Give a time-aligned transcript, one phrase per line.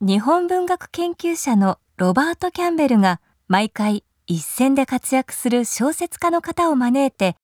[0.00, 7.34] 日本文学研究者のロバート・キャンベルが毎回一戦で活躍する小説家の方を招いて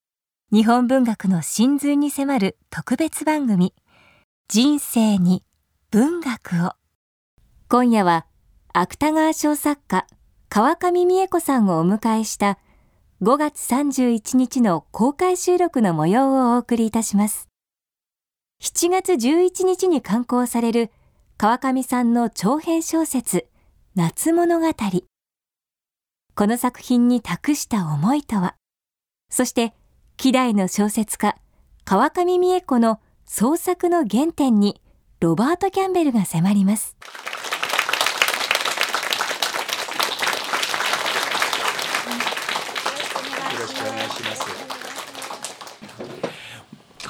[0.52, 3.74] 日本文学の真髄に迫る特別番組
[4.46, 5.42] 人生に
[5.90, 6.74] 文学を。
[7.68, 8.24] 今夜は
[8.72, 10.06] 芥川賞作家
[10.48, 12.60] 川上美恵子さんをお迎えした
[13.20, 17.48] 5月31日の公開収録の模様をお送りいたします。
[18.62, 20.92] 7月11日に刊行される
[21.36, 23.48] 川上さんの長編小説
[23.96, 24.68] 夏物語。
[26.36, 28.54] この作品に託した思いとは？
[29.30, 29.74] そして
[30.16, 31.36] 希代の小説家
[31.84, 34.80] 川上美恵子の創作の原点に
[35.18, 36.96] ロバート・キャンベルが迫ります。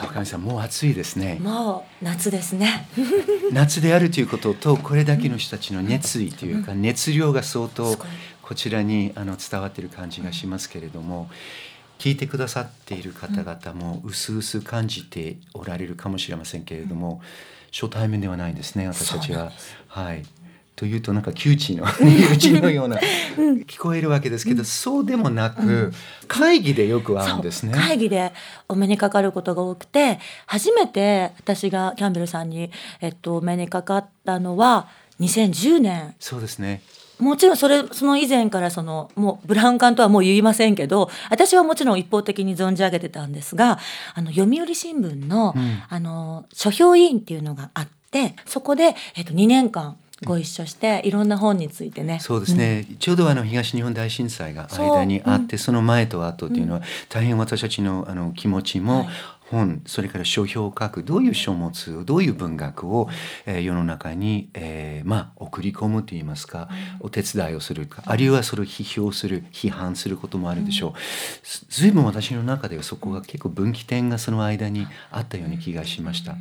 [0.06, 1.38] 川上さんもう暑いですね。
[1.40, 2.88] もう夏ですね。
[3.52, 7.96] 夏であるということとこれだけの人たちの熱意というか、熱量が相当
[8.42, 11.30] こちらにあの伝わっている感じがしますけれども、
[11.98, 17.22] 聞いてくださっている方々も薄々感じておられるかもしれませんけれども、
[17.72, 19.52] 初対面ではないんですね私たちは。
[19.88, 20.22] はい
[20.76, 22.98] というとなんか窮地の 身内のような
[23.66, 25.92] 聞こえるわけですけど、うん、そうでもなく、うん、
[26.26, 27.72] 会議でよく会うんですね。
[27.72, 28.32] 会議で
[28.68, 34.88] お目にかかることが多くて初めて私がキャンベルさんに、えっと、お目にかかったのは
[35.20, 36.14] 2010年。
[36.18, 36.82] そうですね。
[37.18, 43.78] もちろんそれその以前からそのもうブラウン管とはもう言いませんけど私はもちろん一方的に存じ上げてたんですが
[44.14, 45.54] あの読売新聞の,、
[45.88, 52.18] あの書評委員っていうのがあってそこで、えっと、2年間ご一緒していろんな本についてね。
[52.20, 52.86] そうですね。
[52.90, 59.08] うん、ちょうどあの東日本大震災が間にあって、その前と後っていうのは、大変私たちのあの気持ちも、はい
[59.50, 63.08] 本それから書評を書くどういう書物をどういう文学を、
[63.46, 66.68] えー、世の中に、えー、まあ送り込むといいますか、
[67.00, 70.92] お手伝いをするかあるいはそれを批評する批判することもあるでしょう、
[71.68, 76.36] ずいぶん私の中ではそこが結構分岐点がその間にあったような気がしました。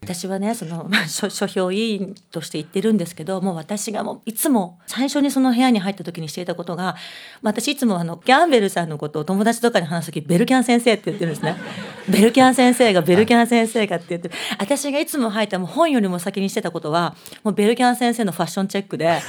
[0.00, 6.96] 私はねその、 まあ、書書評委員として言ってるんですけどもう私がもういつも最初にその部屋に入った時にしていたことが、
[7.42, 11.56] まあ、私いつもあのギャンベルさんのことを友達とかに話す時ベルキャン先生って言ってるんですね。
[12.08, 17.14] ベルキャン先生がベルキャン先生がって言って私がいつも入ったもう本よりも先にしてたことは
[17.44, 19.20] もうベルキャン先生のファッションチェックで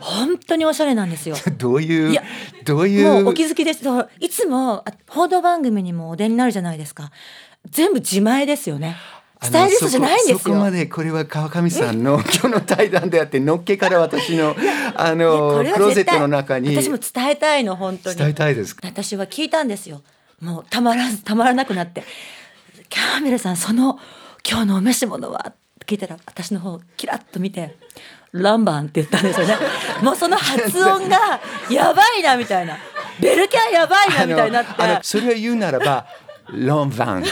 [0.00, 1.36] 本当におしゃれなんですよ。
[1.56, 2.22] どういういや
[2.64, 3.82] どういうもうお気づきです
[4.18, 7.10] いつも報道番組にもお出になるじゃないですか
[7.70, 8.96] 全部自前ですよね。
[9.42, 10.38] スタイリストじゃないんですよ。
[10.38, 14.54] そこまでこれは川上さんの今日の対談であってのっけから私の
[14.94, 16.76] あのクローゼットの中に。
[16.76, 18.16] 私も伝えたいの本当に。
[18.16, 20.02] 伝えたいです私は聞いたんですよ。
[20.40, 22.04] もうたまらず たまらなくなって。
[22.90, 23.98] キャーメルさんその
[24.48, 25.52] 今日のお召し物は？
[25.86, 27.76] 聞いたら私の方キラッと見て
[28.32, 29.56] ランバンって言ったんですよね。
[30.02, 31.40] もうその発音が
[31.70, 32.76] やばいなみたいな。
[33.18, 34.72] ベルキャンやばいなみたいになって。
[35.02, 36.06] それを言うならば
[36.52, 37.24] ロンバン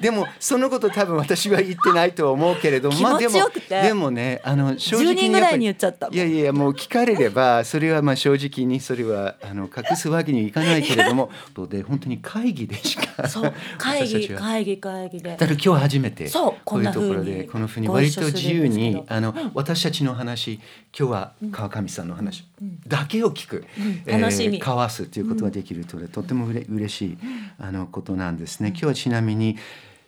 [0.00, 3.34] でもそのこと多分私は言ってないと思うけれどもまあでも
[3.68, 11.30] でもねあの正直にやっぱりいやいやもう聞かれればそれはまあ正直にそれはあの隠すわけにはいかないけれども
[11.68, 15.30] で本当に会議でしかそう 会議会議会議で。
[15.30, 16.30] だから今日初めて
[16.64, 20.60] こういうところでこのふうに割と自由にあの私たちの話
[20.96, 22.46] 今日は川上さんの話
[22.86, 23.66] だけを聞く、
[24.06, 24.58] 楽しみ。
[24.58, 27.18] 交わすということができるととてもうれ嬉しい
[27.58, 28.68] あのことなんですね。
[28.70, 29.56] 今日はちなみに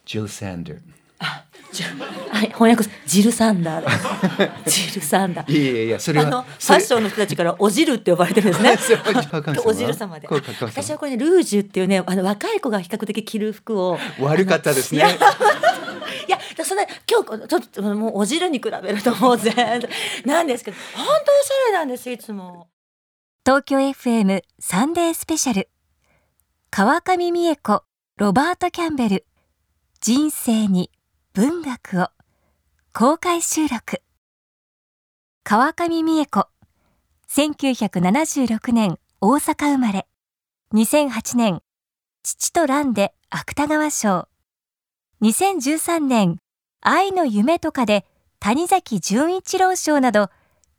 [0.07, 0.98] ジル・サンダー。
[1.21, 4.51] はい、翻訳ジルサンダー。
[4.69, 5.53] ジルサンダー。
[5.53, 6.27] いやいやいや、それは。
[6.27, 9.01] あの、ファッションの人たちからおじるって呼ばれてるんですね。
[9.65, 10.29] おじる様で。
[10.61, 13.99] 私はこれ、ね、ルージュっていうね、あの若い子が比較的着る服を。
[14.21, 15.19] 悪かったですね。
[16.27, 19.89] いや、それ、今日、ちょっと、もうお汁に比べると、もう全然。
[20.25, 22.69] なんですけど、本当おしゃれなんです、いつも。
[23.45, 25.69] 東京 FM サンデースペシャル。
[26.71, 27.83] 川上美恵子、
[28.19, 29.27] ロバート・キャンベル。
[30.01, 30.91] 人生に
[31.41, 32.09] 文学を
[32.93, 34.03] 公開収録。
[35.45, 36.49] 川上美恵子。
[37.31, 40.09] 1976年大阪生まれ。
[40.75, 41.63] 2008年
[42.25, 44.27] 父と蘭で芥川賞。
[45.23, 46.39] 2013年
[46.81, 48.05] 愛の夢とかで
[48.41, 50.31] 谷崎潤一郎賞など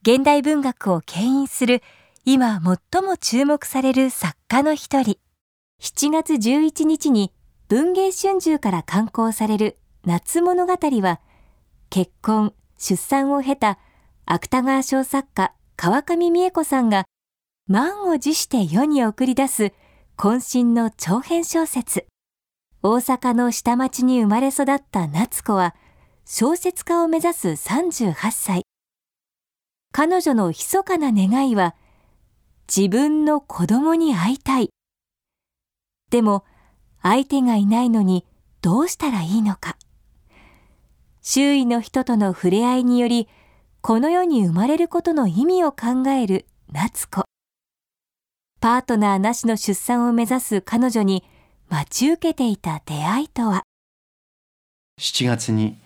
[0.01, 1.81] 現代文学を牽引する
[2.25, 2.59] 今
[2.91, 5.19] 最も注目される作家の一人。
[5.79, 7.31] 7月11日に
[7.69, 9.77] 文芸春秋から刊行される
[10.09, 11.19] 夏物語は、
[11.91, 13.77] 結婚、出産を経た
[14.25, 17.05] 芥川賞作家川上美恵子さんが
[17.67, 19.71] 満を持して世に送り出す
[20.17, 22.07] 渾身の長編小説。
[22.81, 25.75] 大阪の下町に生まれ育った夏子は、
[26.25, 28.63] 小説家を目指す38歳。
[29.91, 31.75] 彼女の密かな願いは
[32.67, 34.71] 自分の子供に会いたい。
[36.09, 36.45] でも
[37.03, 38.25] 相手がいないのに
[38.61, 39.77] どうしたらいいのか。
[41.31, 43.27] 周囲の人との触れ合いにより
[43.81, 47.25] この世に生まれることの意味を考える夏子。
[48.59, 51.23] パートナーなしの出産を目指す彼女に
[51.69, 53.61] 待ち受けていた出会いとは
[54.99, 55.77] ？7月に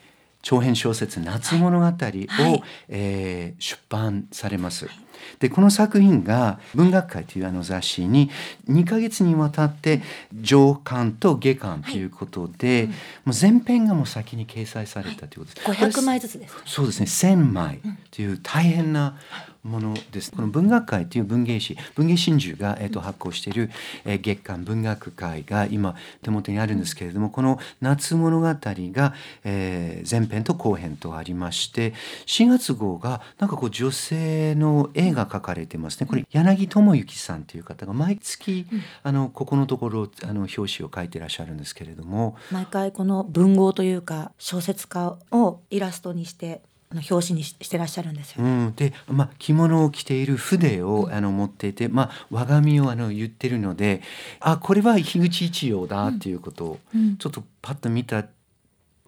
[0.44, 2.63] 長編小説「夏物語を」はい。
[2.88, 4.88] えー出版されます。
[5.39, 8.29] でこの作品が文学界というあの雑誌に
[8.69, 10.01] 2ヶ月にわたって
[10.33, 12.89] 上巻と下巻ということで、
[13.25, 15.65] もう全編がもう先に掲載されたということです。
[15.65, 16.55] これ500枚ずつです。
[16.65, 17.05] そうですね。
[17.05, 17.79] 1000枚
[18.11, 19.17] という大変な
[19.63, 20.31] ものです。
[20.31, 23.69] この文学界という文芸誌文芸真珠が、えー、と発行している、
[24.06, 29.13] えー月刊文学会が今手元にあるんですけれども、この「夏物語が」
[29.44, 31.94] えー前編と後編とありまして
[32.25, 36.07] 4月号がなんかこう女性の絵が描かれてますね。
[36.07, 38.66] これ柳智之さんという方が毎月、
[39.04, 42.36] あのここのところあの表紙を書いてらっしゃるんですけれども。
[42.51, 46.62] 毎回この文豪というか小説家をイラストにして
[46.94, 48.44] あの表紙にししてらっしゃるんですよ。
[48.44, 54.01] うん、で、まあ、着物を着ている筆を、あの持っていて、まあ、我が身をあの言ってるので
[54.40, 57.18] あこれは樋口一葉だっていうことを、うん。
[57.18, 58.25] ちょっとパッと見た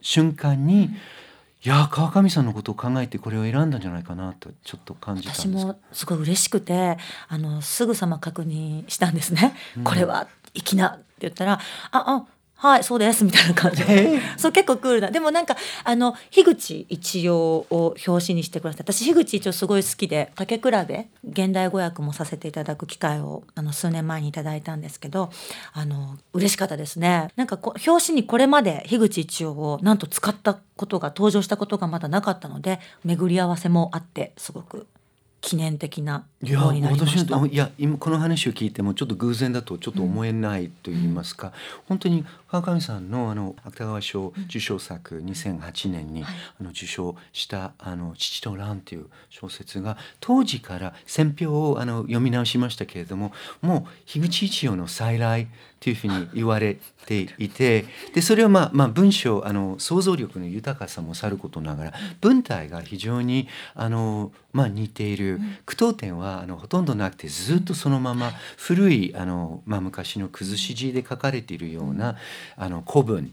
[0.01, 5.47] 瞬間に、いや川上さんのことを考えてこれを選んだんじゃないかなとちょっと感じたんです。
[5.47, 6.97] 私もすごい嬉しくて
[7.27, 9.55] あのすぐさま確認したんですね。
[9.83, 11.53] これは粋なって言ったら
[11.91, 12.25] 「ああ
[12.65, 13.83] はいそうです」みたいな感じ。
[13.83, 15.11] で、そう結構クールな。
[15.11, 25.31] でもなんかあの樋口一葉を表紙にしてくださって私樋口一葉すごい好きで竹比べ現代語訳もさせていただく機会をあの数年前にいただいたんですけど
[25.73, 27.29] あの嬉しかったですね。
[27.35, 34.87] なんかこう表紙にこれまで樋口一葉をなんと使ったことが登場したことがまだなかったので巡り合わせもあってすごく
[35.45, 37.37] 記念的ないやものになりま私した。
[37.37, 41.53] のいや今この話を聞いてもちょっと偶然だとちょっと思えないと言いますか、
[41.87, 53.31] 本当に川上さんのあの芥川賞受賞作2008年に、あの受賞した「あの父と蘭」という小説が当時から選評をあの読み直しましたけれども
[53.61, 55.47] もう樋口一葉の再来
[55.85, 57.85] というふうに言われていて
[58.15, 65.39] でそれはまあ、まあ、文章あの想像力の豊かさもさることながら文体が非常にあの、まあ、似ている。
[65.67, 72.15] 句読点はあのほとんどなくてずっとそのまま古いあの、まあ、昔の崩し字で書かれているような
[72.57, 73.31] あの古文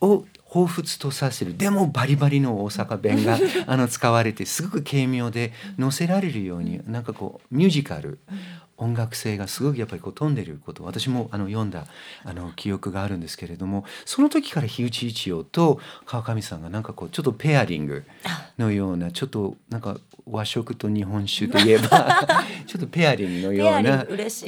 [0.00, 1.56] を彷彿とさせる。
[1.56, 3.38] でもバリバリの大阪弁が
[3.68, 8.18] あの使われてすごく軽妙で乗せられるようになんかこうミュージカル
[8.78, 11.86] 音楽性がすごくやっぱりこう飛んでること私もあの読んだ
[12.24, 18.04] あの記憶があるんですけれどもその時から樋口一葉と川上さんがなんかこうちょっとペアリング
[18.58, 19.96] のようなちょっとなんか
[20.28, 22.26] 和食と日本酒といえば
[22.66, 24.04] ちょっとペアリングのような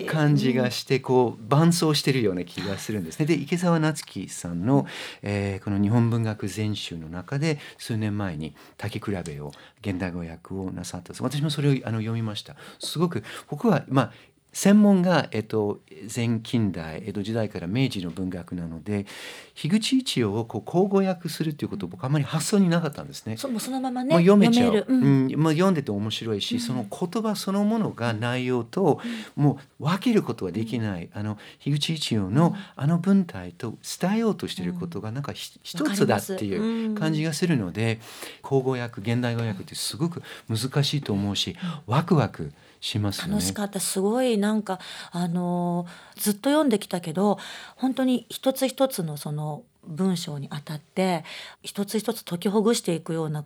[0.06, 3.26] 感じがしてこう伴奏してるような気がするんですね。
[3.26, 4.86] で池澤夏樹さんの、
[5.22, 12.56] えーこの日本文学全集の中で数年前に「滝比べ」を現代語訳をなさった私もそれをあの読みました。
[12.78, 14.12] すごく僕はまあ
[14.52, 15.80] 専門が、えっと、
[16.14, 19.06] 前近代江戸時代から明治の文学なので
[19.54, 23.36] 樋口一葉をこう口語訳するっていうこと僕あまり発想になかったんですね。
[23.36, 24.86] そもうそのままねもう読めちゃう、る。
[24.88, 25.32] うん。
[25.36, 29.00] まあ、読んでて面白いし、その言葉そのものが内容と、
[29.34, 38.00] もう分けることはできない、あの樋口一葉のあの文体と伝えようとしていることがなんかひ一つだっていう感じがするので
[38.42, 41.56] 口語訳現代語訳ってすごく難しいと思うし
[41.86, 43.32] ワクワクしますよね。
[43.32, 43.80] 楽しかった。
[43.80, 44.78] すごいなんか
[45.10, 47.38] あのーずっと読んできたけど
[47.76, 51.24] 本当に一つ一つのその文章にあたって
[51.62, 53.44] 一つ一つ解きほぐしていくような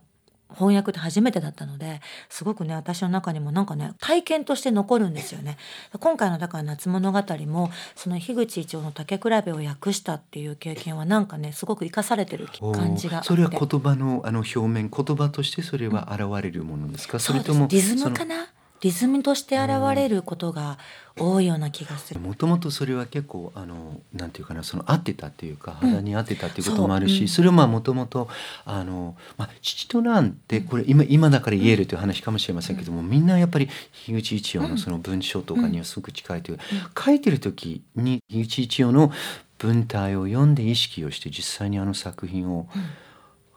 [0.55, 1.99] 翻訳って初めてだったので
[2.29, 5.57] すごくね私の中にもなんかね体験として残るんですよね。
[5.99, 13.27] 今回のだから夏物語もその樋口一葉の竹比べを訳したっていう経験はなんかねすごく生かされてる感じがあって。
[13.27, 17.47] それは言葉のあの表面言葉としてそれは現れるものですか、そそうです。
[17.49, 18.47] れともリズムかな？
[18.83, 20.77] リズムとして現れることが
[21.17, 22.19] 多いような気がする。
[22.19, 27.21] もともとそれは結構あのなんていうかなその合ってたっていうか肌に合ってたっていうこともあるし、そう。
[27.21, 27.27] うん。
[27.29, 28.27] それはまあもともと
[28.65, 33.69] あの、まあ、父と蘭ってこれ今今だから言えるという話かもしれませんけども、みんなやっぱり
[34.05, 36.59] 樋口一葉のその文章とかにはすごく近いという、
[36.99, 39.13] 書いてる時に樋口一葉の
[39.59, 42.67] 文体を読んで意識をして実際にあの作品を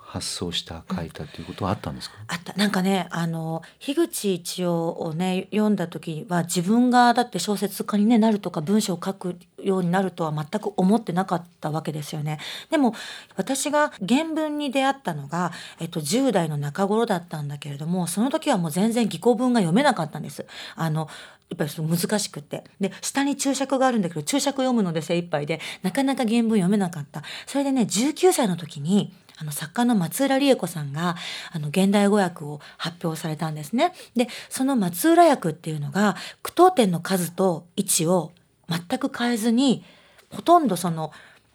[0.06, 12.38] 発想した書いたということはあったんですか、あったなんかねあの樋口一葉をね読んだ時は自分がだって小説家に、ね、なるとか文章を書くようになるとは全く思ってなかったわけですよね。
[12.70, 12.94] でも
[13.34, 20.46] 私が原文に出会ったのが、えっと、10代の中頃だったんだけれどもその時はもう全然義語文が読めなかったんです。
[20.76, 21.08] あの
[21.50, 31.16] やっぱりその難しくてで下に注釈があるんだけど注釈読むので精一杯でなかなか原文読めなかったそれでね19歳の時にあの作家の松浦理恵子さんが
[31.52, 33.92] あの現代語訳を発表されたんですね。
[34.14, 38.32] でその松浦訳っていうのが句読点の数と位置を
[38.68, 39.84] 全く変えずに
[40.30, 41.12] ほとんどその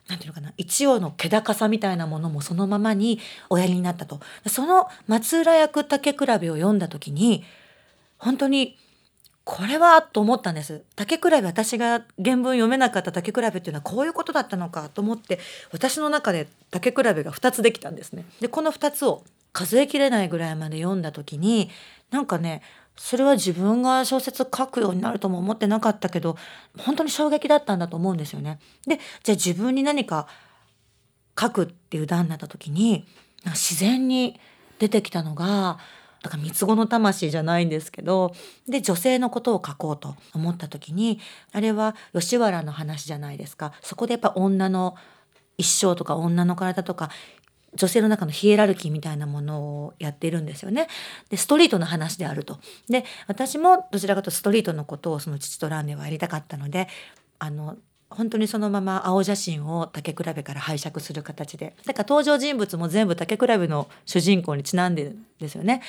[0.07, 3.19] なんていうのかな一応の気高さみたいなものもそのままに
[3.49, 7.43] おやりになったとその松浦役竹比べを読んだ時に
[8.17, 8.77] 本当に
[9.43, 15.39] これはと思ったんです竹比べ私が原文読めなかった竹比べっていうのはこういうことだったのかと思って
[15.71, 21.69] 私の中で竹比べが2つできたんですねでこの2つを数えきれないぐらいまで読んだ時に
[22.11, 22.61] なんかね
[22.95, 26.37] それは自分が小説書くようになるとも思ってなかったけど
[26.77, 28.59] 本当に衝撃だったんだと思うんですよね。
[28.85, 30.27] でじゃあ自分に何か
[31.39, 33.07] 書くっていう段になった時に
[33.45, 34.39] 自然に
[34.79, 35.79] 出てきたのが
[36.21, 38.33] だから三つ子の魂じゃないんですけど
[38.67, 41.19] で女性のことを書こうと思った時に
[41.51, 44.95] あれは吉原の話じゃないですかそこでやっぱ女の
[45.57, 47.09] 一生とか女の体とか
[47.73, 50.87] 女性の中のヒエラルキーみたいなものをやっているんですよね。
[51.29, 52.59] でストリートの話であると。
[52.89, 56.89] で私もどちらかとストリートのことをその父とランではやりたかったので
[57.39, 57.77] あの
[58.11, 65.81] 本当にそのまま青写真を竹比べから拝借する形でだから登場人物も全部竹比べの主人公にちなんでるんですよね。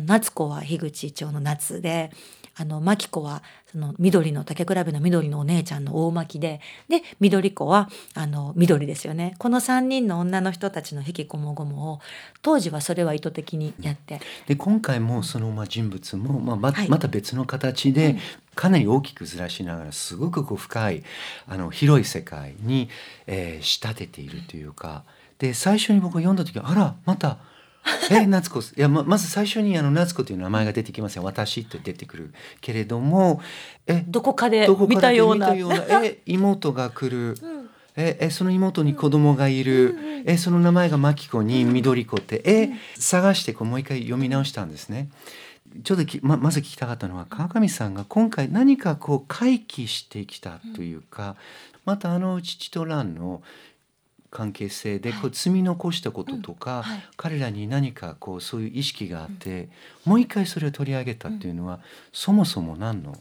[0.00, 2.10] 夏子は樋口一の夏で
[2.56, 9.34] あの真紀子はその緑の竹比べの緑のお姉ちゃんの大巻でで緑子はあの緑ですよね。
[9.38, 12.00] この3人の女の人たちの引きこもごもを
[12.42, 14.20] 当時はそれは意図的にやって。
[14.46, 18.16] で今回もそのまあ人物も、まあままた別の形で、
[18.54, 21.02] かなり大きくずらしながらすごくこう深い
[21.48, 22.88] あの広い世界に、
[23.26, 25.02] えー、仕立てているというか。
[25.38, 27.38] で最初に僕が読んだ時あらまた
[28.10, 28.60] 「え夏子。
[28.60, 33.40] いやままず最初にあの夏子という名前が出てきません私って出てくるけれども。
[33.86, 35.54] えどこかで見たような。
[35.54, 45.08] え妹が来る、うん、ええその妹に子供がいる、うん、えその名前が真紀子に緑子って、え探してこうもう一回読み直したんですね。
[45.82, 51.36] ちょっとままず聞きたかったのは川上さんが今回何かこう回帰してきたというか、
[51.84, 53.42] またあの父と蘭の
[54.34, 59.68] 関係性でこう積み残したこととか、はい、彼らに何かこうそういう意識があって、
[60.06, 61.80] うん、もう一回それを取り上げたっていうのは、うん、
[62.12, 63.16] そもそも何の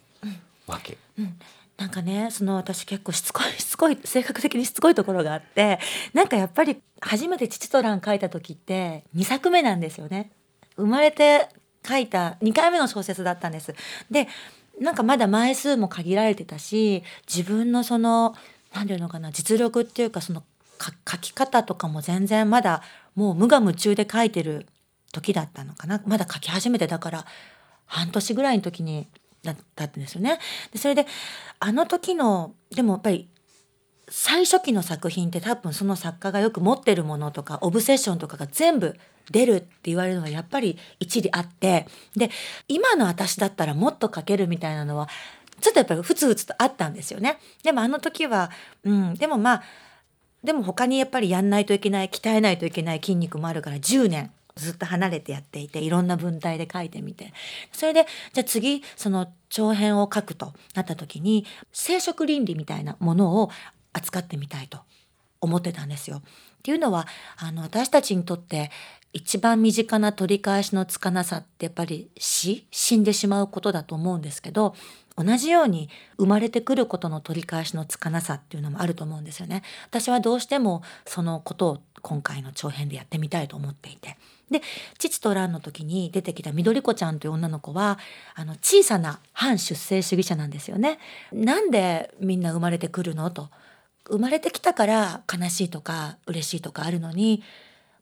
[0.66, 1.38] わけ、うん。
[1.78, 5.80] なんかねその私結構しつこいしつこい性格的にしつこいところがあって
[6.14, 10.32] なんかやっぱり初めて「父と蘭」書いた時って2作目なんですよね。
[10.78, 11.48] 生まれて
[11.88, 13.76] 書いた2回目の小説だったんです。
[14.10, 14.28] で
[14.82, 18.36] なんかまだ枚数も限られてたし自分のその
[18.74, 20.44] 何て言うのかな実力っていうかその
[20.80, 22.82] 書き方とかも全然まだ
[23.16, 24.68] もう無我夢中で書いてる
[25.12, 27.26] 時だったのかなまだ書き始めてだから
[27.86, 29.08] 半年ぐらいの時に
[29.44, 30.40] だったんですよね。
[30.72, 31.06] でそれで
[31.60, 33.30] あの時のでもやっぱり
[34.10, 38.98] 最初期の作品って多分その作家がよく持ってるものとかオブセッションとかが全部
[39.32, 42.30] 出るって言われるのはやっぱり一理あってで
[42.68, 45.08] 今の私だったらもっと書けるみたいなのは
[45.62, 47.40] ちょっとやっぱりふつふつとあったんですよね。
[47.64, 48.52] でもあの時は、
[48.84, 49.64] うん、でもまあ
[50.44, 57.34] でも他にやっぱりやんないといけない鍛えないといけない筋肉もあるから10年ずっと離れてやっていていろんな文体で書いてみて
[57.72, 63.50] それでじゃあ次その長編を書くとなった時に生殖倫理みたいなものを
[63.94, 64.80] 扱ってみたいと
[65.42, 66.18] 思ってたんですよ。
[66.18, 66.22] っ
[66.64, 67.08] ていうのは
[67.38, 68.72] あの私たちにとって
[69.14, 72.68] 一番身近な取り返しのつかなさってやっぱり死？
[72.72, 74.76] 死んでしまうことだと思うんですけど
[75.16, 79.62] 同じように生まれてくることの取り返しのつかなさっていうのもあると思うんですよね。
[79.86, 84.18] 私はどうしてもそのことを今回の長編でやってみたいと思っていて。
[84.52, 84.62] で
[85.00, 87.98] 父と蘭の時に出てきた緑子ちゃんという女の子は
[88.36, 91.00] あの小さな反出生主義者なんですよね。
[91.32, 93.30] なんでみんな生まれてくるの？
[93.30, 93.50] と
[94.10, 97.42] 生まれてきたから悲しいとか嬉しいとかあるのに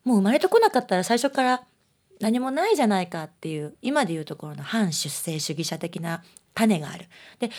[0.03, 1.63] もう生まれてこなかったら最初から
[2.19, 7.07] 何もないじゃないかっていう今でいうところの反出生主義者的な種がある。
[7.39, 7.49] で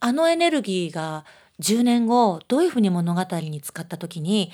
[0.00, 1.24] あのエネルギーが
[1.60, 4.52] 10年後どういうふうに物語に使った時に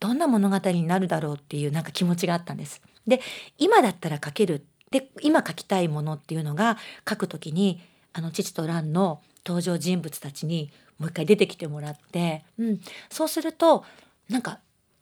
[0.00, 2.80] どんな物語になるだろうっていうなんか気持ちがあったんです。
[3.06, 3.20] で
[3.58, 7.80] 今だったら書けるで今書きたいものっていうのが書く時に
[8.12, 13.84] あの父と蘭の登場人物たちにもう一回出てきてもらって、うん、そうすると
[14.28, 14.60] なんか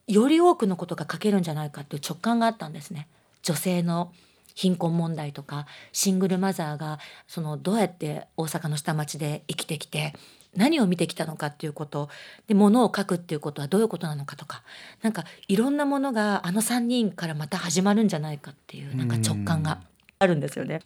[0.08, 3.06] より多くのことが書けるんじゃないかっていう直感があったんですね。
[3.42, 4.12] 女性の
[4.54, 6.98] 貧困問題とかシングルマザーが
[7.28, 10.14] そのどうやって大阪の下町で生きてきて
[10.56, 12.08] 何を見てきたのかっていうこと
[12.48, 14.64] で物を書くっていうことはどういうことなのかとか
[15.02, 19.80] なんかいろんなものがあの3人からまた始まるんじゃないかっていうなんか直感が
[20.18, 20.80] あるんですよね。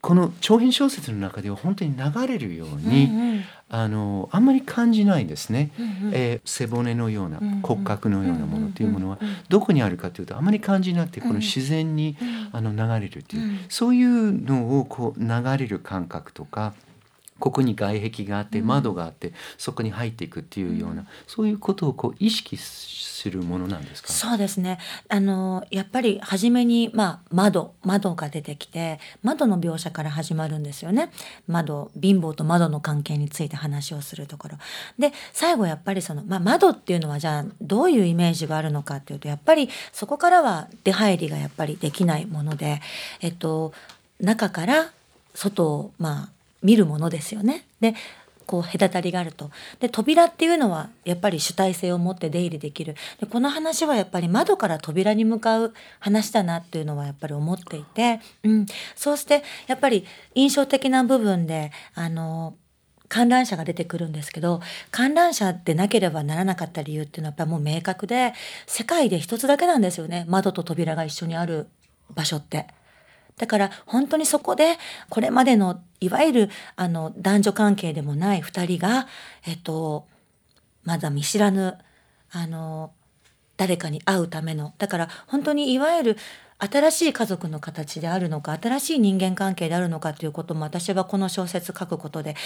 [0.00, 9.18] この長編小説の中では本当に流れるように、うんうん、あのあんまり感じないですね、うんうん、えー、背骨のような骨格のようなものというものは
[9.48, 12.16] どこにあるかというとあまり感じなくてこの自然に、
[12.52, 16.74] あの流れるという、そういうのをこう流れる感覚とか
[17.40, 24.12] ここに外壁があって窓があって、そこに入っていくっていうような、そういうことをこう意識するものなんですか？
[24.12, 24.78] そうですね。
[25.08, 31.10] あのやっぱり初めに、まあ、窓窓が出てきて窓の描写から始まるんですよね。
[31.48, 34.58] 窓貧乏と窓の関係について話をするところ。
[34.98, 42.80] で最後やっぱりその、まあ、窓っていうのはじゃあどういうイメージがあるのかっていうとやっぱりそこからは出入りがやっぱりできないもので、
[43.20, 43.72] えっと、
[44.20, 44.92] 中から
[45.34, 46.28] 外をまあ
[46.62, 47.64] 見るものですよね。
[47.80, 47.94] で
[48.50, 49.50] こう隔たりがあると。
[49.78, 52.96] で扉っていうのはやっぱり主体性を持って出入りできる。
[53.20, 62.56] でこの話はやっぱり窓から扉に向かう話だなっていうのはやっぱり思っていて、うん、そうしてやっぱり印象的な部分であの
[63.08, 68.34] 観覧車が出てくるんですけど観覧車でなければならなかった理由っていうのはやっぱりもう明確で
[68.66, 70.24] 世界で一つだけなんですよね。
[70.28, 71.68] 窓と扉が一緒にある
[72.14, 72.66] 場所って。
[73.40, 74.76] だから本当にそこで
[75.08, 79.08] これまでのいわゆるあの男女関係でもない2人が、
[79.46, 80.06] えっと、
[80.84, 81.78] まだ見知らぬ
[82.30, 82.92] あの
[83.56, 86.16] 誰かに会うためのだから本当にいわゆる
[86.60, 92.36] 新しい家族の形であるのか新しい人間関係であるのかということも私はこの小説書くことで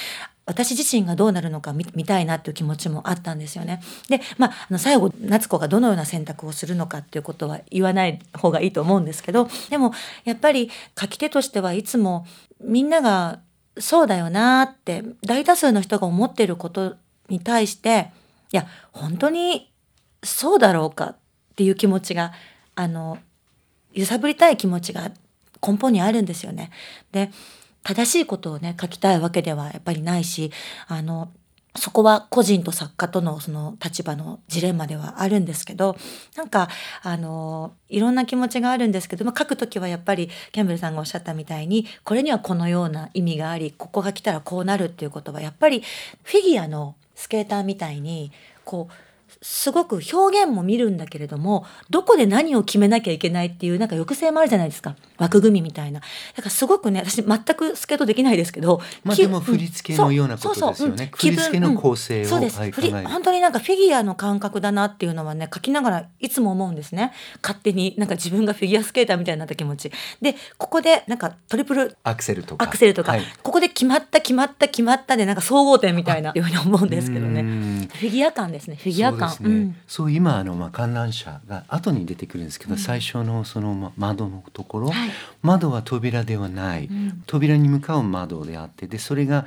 [0.46, 3.80] 私自身がどうなるのか見たいなという気持ちもあったんですよね。
[4.08, 9.92] でまああの最後夏子がどのような選択をするのかっていうことは言わない方がいいと思うんですけどでも
[10.24, 12.26] やっぱり書き手としてはいつも
[12.60, 13.40] みんなが
[13.78, 16.94] そうだよなって大多数の人が思ってること
[17.28, 18.12] に対して
[18.52, 19.72] いや本当に
[20.22, 21.16] そうだろうかっ
[21.56, 22.32] ていう気持ちが
[22.76, 23.18] あの
[23.94, 25.10] 揺さぶりたい気持ちが
[25.66, 26.70] 根本にあるんですよね。
[27.12, 27.30] で
[27.82, 30.50] 正しいことをね書きたいわけではやっぱりないし
[30.88, 31.30] あの
[31.76, 35.96] そこは個人と作家とのその立場のジレンマではあるんですけど
[36.36, 36.68] なんか
[37.02, 45.82] あのいろんな気持ちがあるんですけど、まあ、書く時はやっぱりキャンベルさんがおっしゃったみたいにこれにはこのような意味がありここが来たらこうなるっていうことはやっぱり
[46.22, 48.30] フィギュアのスケーターみたいに
[48.64, 48.94] こう
[49.46, 54.96] すごく表現も見るんだけれどもどこで何を決めなきゃいけないっていうなんか抑制もあるじゃないですか。
[55.18, 56.00] 枠組みみたいな。
[56.00, 62.58] だからすごくね私全くスケートできないですけどまあでも振り付けのようなことですよね、振り付けの構成を、そうです。
[62.58, 67.12] 本当になんかフィギュアの感覚だなっていうのはね書きながらいつも思うんですね。
[67.42, 69.92] 勝手になんか自分がフィギュアスケーターみたいになった気持ち。
[70.22, 72.64] でここでなんかトリプルアクセルとか。
[72.64, 77.42] アクセルとか、はい、ここで決まった決まった決まったでなんか総合点みたいないうふうに思うんですけどね。
[77.42, 78.76] フィギュア感ですね。
[78.76, 79.54] フィギュア感そう、ね。
[79.54, 85.10] うん、そう今あの、まあ、観覧車が後に出てくるんですけど、うん、最初のその、ま、窓のところ、はい、
[85.42, 89.46] 窓は扉ではない、うん、扉に向かう窓であってでそれが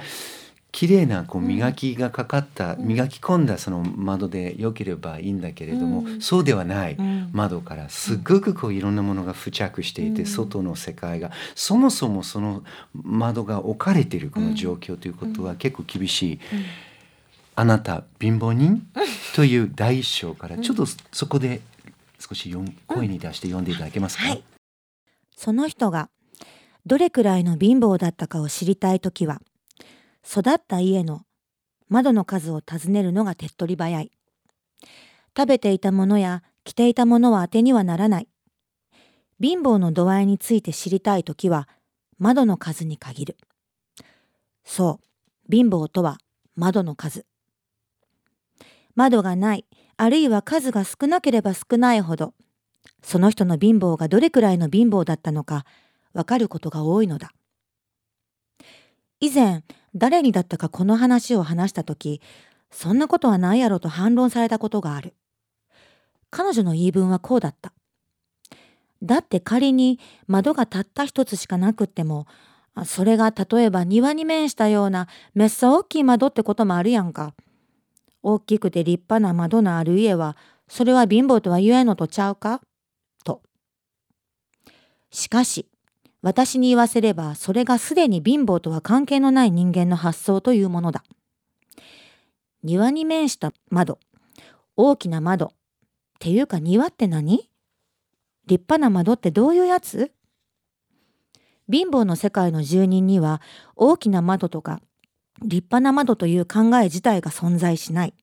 [0.73, 6.97] 綺麗なこう磨きがかかった、うん、磨き込んだその窓で良ければいいんだけれども、うん、そうではない
[7.31, 7.89] 窓から。
[7.89, 11.31] すっごくこういろんなものが付着していて、うん、外の世界が。
[11.55, 16.39] そもそもその窓が置かれているこの状況ということは結構厳しい。
[17.55, 18.85] あなた貧乏人？
[19.37, 21.61] という第一章からちょっとそこで
[22.17, 22.51] 少し
[22.87, 24.43] 声に出して読んでいただけますか、はい、
[25.35, 26.09] その人が
[26.87, 29.39] どれくらいの貧乏だったかを知りたいときは
[30.27, 31.21] 育った家の
[31.87, 34.11] 窓の数を尋ねるのが手っ取り早い。
[35.37, 38.27] 食べていたものや着ていたものは当てにはならない。
[39.39, 41.69] 貧乏の度合いについて知りたいときは
[42.17, 43.37] 窓の数に限る。
[44.65, 46.17] そう貧乏とは
[46.55, 47.27] 窓の数
[48.97, 52.33] 窓がない、あるいは数が少なければ少ないほど、
[53.03, 55.65] その人の貧乏がどれくらいの貧乏だったのか、
[56.13, 57.31] わかることが多いのだ。
[59.19, 62.21] 以前、誰にだったかこの話を話したとき、
[62.71, 65.13] そんなことはないやろと反論されたことがある。
[66.31, 67.73] 彼女の言い分はこうだった。
[69.03, 72.25] だって仮に窓がたった一つしかなくっても、
[72.83, 77.35] それが例えば庭に面したようなめっさ大きい窓ってこともあるやんか。
[78.23, 80.35] 大きくて立派な窓のある家は、
[80.67, 82.61] それは貧乏とは言えんのとちゃうか？
[83.23, 83.41] と。
[85.11, 85.67] しかし、
[86.21, 91.03] 私に言わせれば、それがすでに貧乏とは関係のない人間の発想というものだ。
[92.63, 93.99] 庭に面した窓、
[94.75, 95.49] 大きな窓、っ
[96.19, 97.49] ていうか庭って何？
[98.47, 100.11] 立派な窓ってどういうやつ？
[101.71, 103.41] 貧乏の世界の住人には
[103.75, 104.81] 大きな窓とか
[105.43, 108.13] 立派な窓という考え自体が存在しない。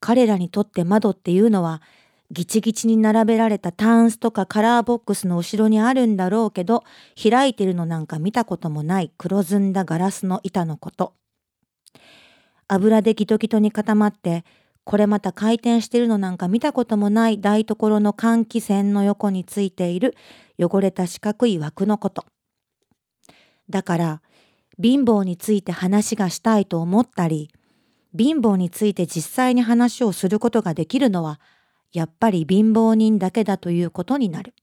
[0.00, 1.82] 彼らにとって窓っていうのは
[2.30, 6.84] ギチギチに並べられたタンスとかカラーボックスの後ろにあるんだろうけど
[7.20, 11.14] 開いてるのなんか見たこともない黒ずんだガラスの板のこと。
[12.68, 14.44] 油でギトギトに固まって
[14.84, 20.14] これまた回転してるのなんか見たこともない台所の換気扇の横についている
[20.58, 22.24] 汚れた四角い枠のこと。
[23.68, 24.22] だから、
[24.80, 27.50] 貧乏について話がしたいと思ったり、
[28.16, 31.40] 貧乏について実際に話をすることができるのは、
[31.92, 34.54] やっぱり貧乏人だけだということになる。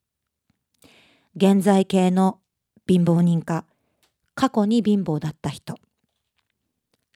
[1.35, 2.39] 現在形の
[2.87, 3.65] 貧乏人か、
[4.35, 5.75] 過去に貧乏だった人。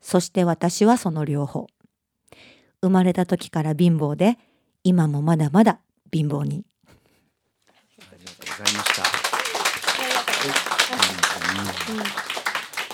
[0.02, 1.68] そして私はその両方。
[2.82, 4.38] 生まれた時から貧乏で、
[4.84, 5.80] 今もまだまだ
[6.12, 6.66] 貧乏人。
[6.88, 6.92] あ
[8.18, 8.84] りがとうございま
[12.24, 12.39] した。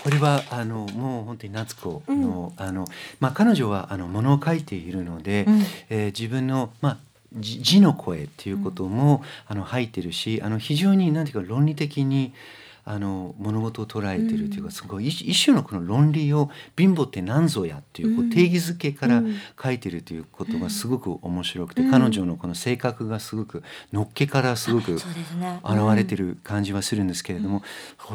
[0.06, 2.86] これはあのもう本当に夏子の、うん、あの
[3.20, 6.98] まあ彼女はあの物を書いているので、うん、えー、自分のまあ
[7.34, 12.34] 字の声っていうことも、うん、あの入ってるしあの非常に何ていうか論理的に
[12.88, 19.24] あの物事を捉えてるというか、すごい一種のこの論理を貧乏って何ぞやっていうこう定義づけから
[19.62, 25.04] 書いてるということがすごく面白くて、彼女のこの性格がすごくのっけからすごく現
[25.95, 27.63] れてる感じはするんですけれども、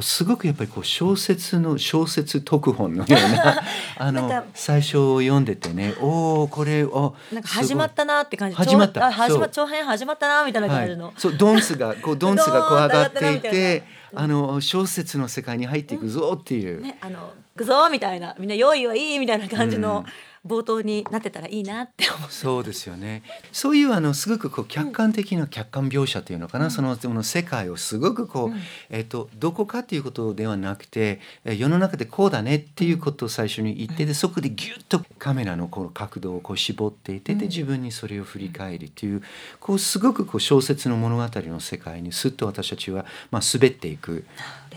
[0.03, 3.63] すごくやっぱりこう小説の小説特本のような
[3.99, 8.57] あの最初読んでてねおおこれおなんか始まったなって感じ。
[8.57, 9.11] 始まった。
[9.11, 13.83] 始ま長編始まったなみたいな感じの、はい、そうドンスがこうドンスがこう上がっていて。
[14.15, 16.81] あの小説の世界に入っていくぞっていう。
[16.81, 20.05] ね、あのくぞみたいなみんな用意はいいみたいな感じの。
[20.47, 22.31] 冒頭になってたらいいなって思う。
[22.31, 23.23] そうですよね。
[23.53, 39.23] そういうあのすごくこう客観的な客観描写というのかな、うん、そのその世界をすごくこう、うん、えっ、とどこかということではなくて、世の中でこうだねっていうことを最初に言って、でそこでギュッとカメラのこの角度をこう絞っていて、で自分にそれを振り返りという
[39.61, 44.25] こうすごくこう小説の物語の世界にすっと私たちはまあ滑っていく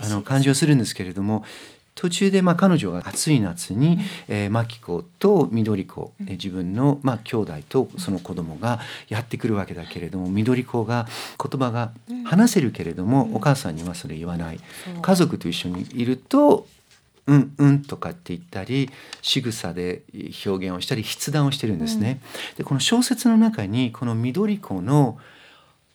[0.01, 1.45] あの感じをするんですけれども。
[1.95, 8.79] 途中でまあ彼女が暑い夏に、えー、マキコと緑子、えー、自分のまあ兄弟とその子供が
[9.09, 11.91] やってくるわけだけれども緑子が言葉が
[12.25, 14.59] 話せるけれども、お母さんにはそれ言わない。
[15.01, 16.67] 家族と一緒にいると
[17.25, 18.89] うんうんとかって言ったり
[19.21, 20.01] 仕草で
[20.45, 22.19] 表現をしたり筆談をしてるんですね。
[22.57, 25.17] でこの小説の中にこの緑子の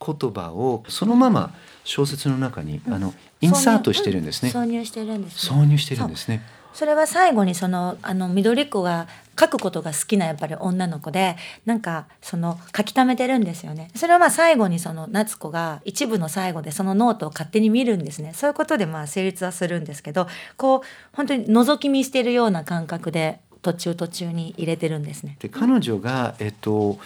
[0.05, 4.51] 言葉をそのまま小説の中に、あのインサートしてるんですね。
[4.51, 6.43] 挿入してるんです、ね、挿入してるんですね。
[6.75, 9.09] それは最後にそのあの緑子が
[9.39, 13.91] 書くことが好きなやっぱり女の子でなんかその書き溜めてるんですよね。
[13.97, 18.33] それはまあ最後にその夏子が一部の最後でそのノートを勝手に見るんですね。
[18.35, 20.81] そういうことでまあ成立はするんですけどこう
[21.13, 25.37] 本当に覗き見してるような感覚で途中途中に入れてるんですね。
[25.41, 26.99] で彼女が、えっと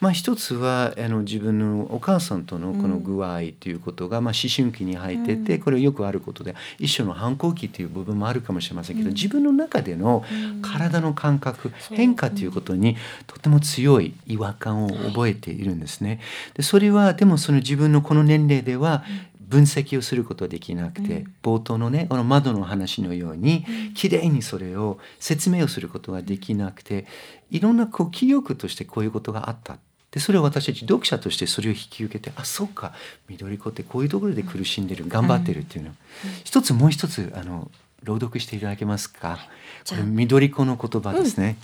[0.00, 10.24] まあ、一つはあの自分のお母さんとのこの具合ということが、うん、まあ、思春期に入ってて、これよくあることで一種の反抗期という部分もあるかもしれませんけど、うん、自分の中での
[10.62, 12.96] 体の感覚、変化ということに
[13.26, 16.20] とても強い違和感を覚えているんですね。
[16.54, 19.04] でそれはでもその自分のこの年齢では
[19.50, 27.06] 分析をすることはできなくて、うん、冒頭のねこの窓の話のように、うん、きれいにそれを説明をすることができなくて
[27.50, 29.78] いろんなこう記憶としてこういうことがあった。
[30.12, 32.94] でそれを私たち読者としてそれを引き受けてあそうか
[33.28, 35.96] 緑子ってこういうところで苦しんでる頑張ってるっていうの、うん、
[36.42, 37.70] 一つもう一つあの
[38.02, 39.38] 朗読していただけますか？
[39.88, 41.58] これ緑子の言葉ですね、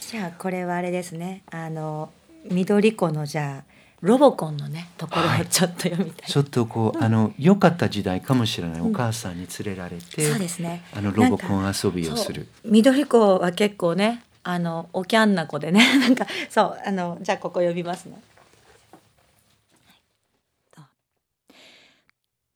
[0.00, 1.42] じゃあこれはあれですね。
[1.50, 2.10] あの
[2.50, 3.73] 緑子のじゃあ
[4.04, 10.84] ロボコンのねところをちょっと読みたい、はい、ちょっとこう、うん、あの良かった時代かもしれない、お母さんに連れられて、そうですね。
[10.92, 12.46] あのロボコン遊びをする。
[12.64, 18.20] 緑子は結構ねあのおキャンな子でね なんかそうあのじゃあここ呼びますね。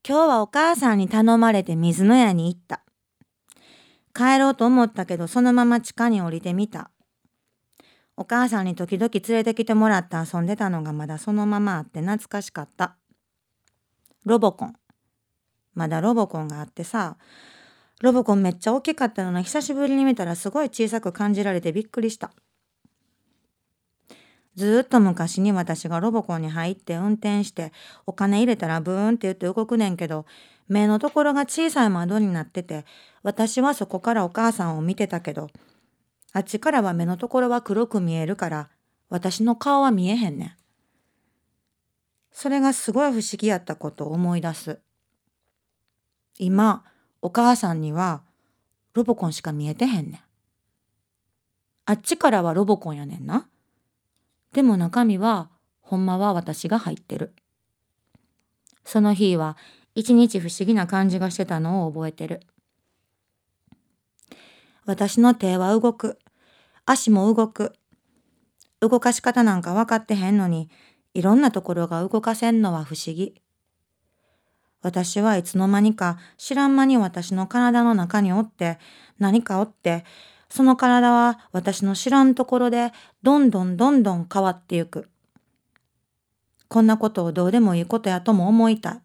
[0.06, 2.82] 今日はお母さんに頼まれて水の屋に行った。
[4.14, 6.90] 帰ろうと思ったけどそのまま地下に降りてみた
[8.20, 12.96] お母さんに時々連れてきてもらって遊んでたのがまだそのままあって懐かしかった。
[14.24, 14.74] ロボコン。
[15.74, 17.16] まだロボコンがあってさ、
[18.02, 22.32] ロボコンめっちゃ大きかったのに久しぶりに見たらすごい小さく感じられてびっくりした。
[24.56, 27.72] ずっと昔に私がロボコンに入って運転して
[28.04, 30.26] お金入れたらブーンって言って動くねんけど
[30.66, 32.84] 目のところが小さい窓になってて
[33.22, 35.50] 私はそこからお母さんを見てたけど
[36.32, 38.70] あっちからは目のところは黒く見えるから
[39.08, 40.56] 私の顔は見えへんねん。
[42.30, 44.80] それがすごい不思議やったことを思い出す。
[46.38, 46.84] 今、
[47.20, 48.22] お母さんには
[48.94, 50.20] ロボコンしか見えてへんねん。
[51.86, 53.48] あっちからはロボコンやねんな。
[54.52, 57.34] でも中身はほんまは私が入ってる。
[58.84, 59.56] その日は
[59.94, 62.40] 一日不思議な感じがしてたのを覚えてる。
[64.88, 66.18] 私の手は動く。
[66.86, 67.74] 足も動く。
[68.80, 70.70] 動かし方なんか分かってへんのに、
[71.12, 73.34] いろんなところが動かせんのは不思議。
[74.80, 78.78] 私はいつの間にか知らん間に私の体の中におって
[79.18, 80.04] 何かおって
[80.48, 85.10] その体は私の知らんところでどんどんどんどん変わってゆく。
[86.68, 89.00] こんなことをどうでもいいことやとも思いたい。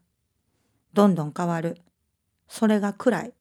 [0.94, 1.82] どんどん変わる。
[2.48, 3.34] それが暗い。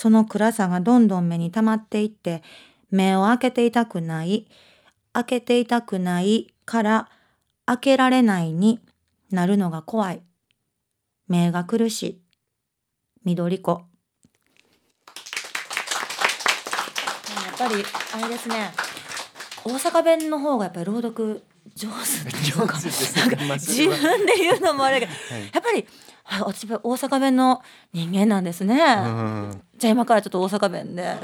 [0.00, 2.44] その暗さがどんどん目に溜まっていって
[2.88, 4.46] 目を開けていたくない。
[5.12, 7.08] 開けていたくないから
[7.66, 8.78] 開けられないに
[9.32, 10.22] なるのが怖い。
[11.26, 12.20] 目が苦しい。
[13.24, 13.72] 緑子。
[13.72, 13.82] やっ
[17.58, 17.82] ぱり
[18.14, 18.70] あれですね。
[19.64, 21.42] 大阪弁の方がやっぱり朗読
[21.74, 25.84] 上手 上手ですねまあ自分で言うのもあれだけど、はいやっぱり
[26.30, 27.62] あ私は大阪弁の
[27.94, 28.74] 人間なんですね。
[28.74, 29.62] うん。
[29.78, 31.16] じゃあ今からちょっと大阪弁で。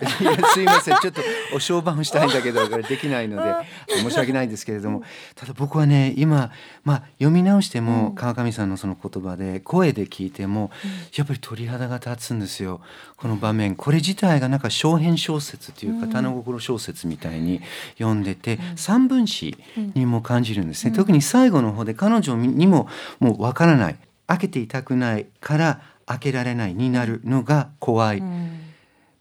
[0.54, 0.96] すいません。
[0.98, 1.20] ちょっと
[1.54, 3.52] お商売をしたいんだけどこれできないので
[4.00, 5.02] 申し訳ないんですけれども。
[5.34, 6.50] ただ僕はね今、
[6.84, 8.14] まあ、読み直してもうん。
[8.14, 10.70] 川上さんのその言葉で声で聞いても
[11.14, 12.80] やっぱり鳥肌が立つんですよ。
[13.18, 13.76] この場面。
[13.76, 17.60] これ自体がなんか小編小説というかうん棚心小説みたいに
[17.98, 19.56] 読んでて三分詞
[19.94, 20.90] にも感じるんですね。
[20.90, 20.96] うん。
[20.96, 22.88] 特に最後の方で彼女にも
[23.20, 28.18] もうわからない開けていたくないから開けられないになるのが怖い。
[28.18, 28.60] うん。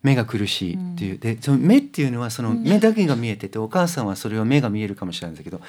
[0.04, 5.62] 目が苦しいっていう、でその目っていうのはその目だけが見えてて、お母さんはそれは目が見えるかもしれないんだけど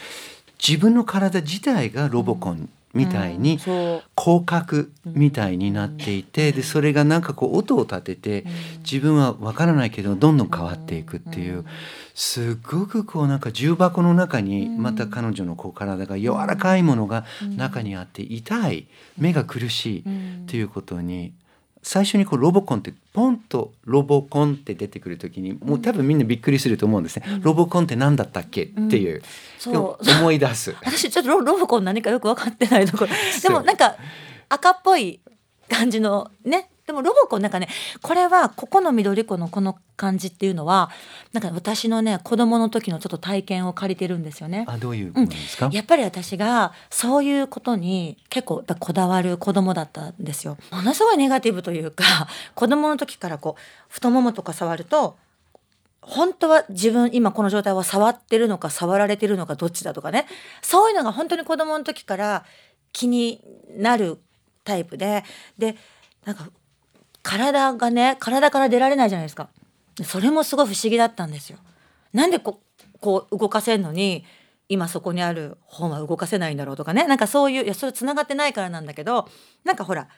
[0.66, 4.04] 自分の体自体がロボコンみたいに広
[4.46, 8.44] 角みたいになっていて、でそれがなんかこう音を立てて
[8.78, 11.64] 自分は分からないけどどんどん変わっていくっていう
[12.14, 17.24] すごくこうなんか重箱の中にまた彼女のこう体が柔らかいものが
[17.57, 18.87] 中にあって痛い
[19.18, 20.04] 目が苦しいっ
[20.46, 21.33] ていうことに
[21.85, 27.40] 最初にこうロボコンってポンとロボコンって出てくる時にもう多分みんなびっくりすると思うんですね。
[27.42, 29.23] ロボコンって何だったっけっていう、
[29.59, 30.75] そうでも思い出す。
[30.83, 33.11] 私ちょっとロロボコン何かよく分かってないところ。
[33.42, 33.97] でもなんか
[34.49, 35.20] 赤っぽい
[35.68, 37.68] 感じのねでもロボコンなんかね
[38.03, 40.90] これはここの緑子のこの感じっていうのは
[41.33, 44.64] なんか私のね子供の時のちょっと体験を借りてるんですよね。
[44.68, 50.59] あどういうことですか、やっぱり私がそういうことに結構こだわる子供だったんですよ。
[50.73, 52.05] ものすごいネガティブというか
[52.55, 55.16] 子供の時からこう太ももとか触ると
[56.03, 60.27] 本当は自分今この状態は触ってるのか触られてるのかどっちだとかね
[60.61, 62.44] そういうのが本当に子供の時から
[62.92, 63.40] 気に
[63.77, 64.18] なる
[64.64, 65.25] タイプで
[65.57, 65.77] で
[66.27, 66.49] なんか
[67.25, 69.49] 体がね体から出られないじゃないですか。
[70.05, 71.59] それもすごい不思議だったんですよ。
[72.13, 72.61] なんでこ
[73.01, 74.25] こう動かせんのに
[74.69, 77.07] 今そこにある本は動かせないんだろうとかね。
[77.07, 79.29] なんかそういういやそれつながってないからなんだけど
[79.65, 80.09] なんかほら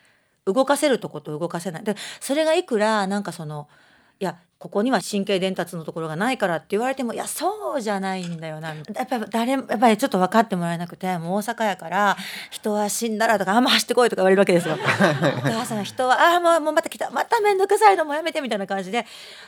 [0.46, 1.84] 動かせるとこと動かせない。
[1.84, 3.68] でそれがいくらなんかその
[4.20, 8.74] いやここには神経伝達のところがないからって言われてもいやそうじゃないんだよな。
[8.74, 12.16] やっぱり誰もやっぱりちょっと分かってもらえなくてもう大阪やから
[12.50, 14.74] 人は死んだらとかあんま走ってこいとか言われるわけですよ。
[14.80, 17.10] お母さん人はああもうもうまた来た。
[17.10, 19.06] また面倒くさいのもうやめてみたいな感じで。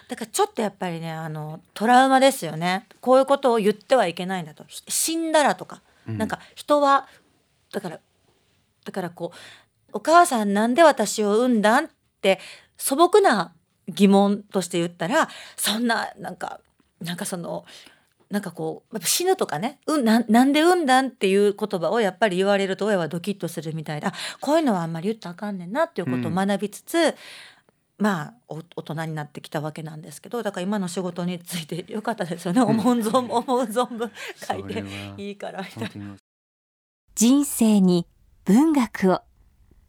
[0.09, 2.87] だからちょっとやっぱりねあのトラウマですよね。
[3.01, 4.65] こういうことを言ってはいけないんだと。
[4.67, 7.09] ひ死んだらとか、なんか人は
[7.73, 7.99] だから
[8.85, 9.37] だからこう
[9.95, 11.89] お母さんなんで私を産んだんっ
[12.21, 12.39] て
[12.77, 13.53] 素朴な
[13.89, 16.61] 疑問として言ったらそんななんか
[17.01, 17.65] なんかその
[18.31, 27.15] なんかこうやっぱ死ぬとかね、うん、なんなんで産んだんっていう言葉をやっぱり言われると親はドキッとするみたいであこういうのはあんまり言ったらあかんねんなっていうことを学びつつ、
[27.97, 34.85] まあお大人になってきたわけなんですけどだから今の仕事についてよかったですよね、思う存分思う存分書いて
[35.17, 36.17] いいからみたいな。
[37.15, 38.07] 人生に
[38.45, 39.21] 文学を。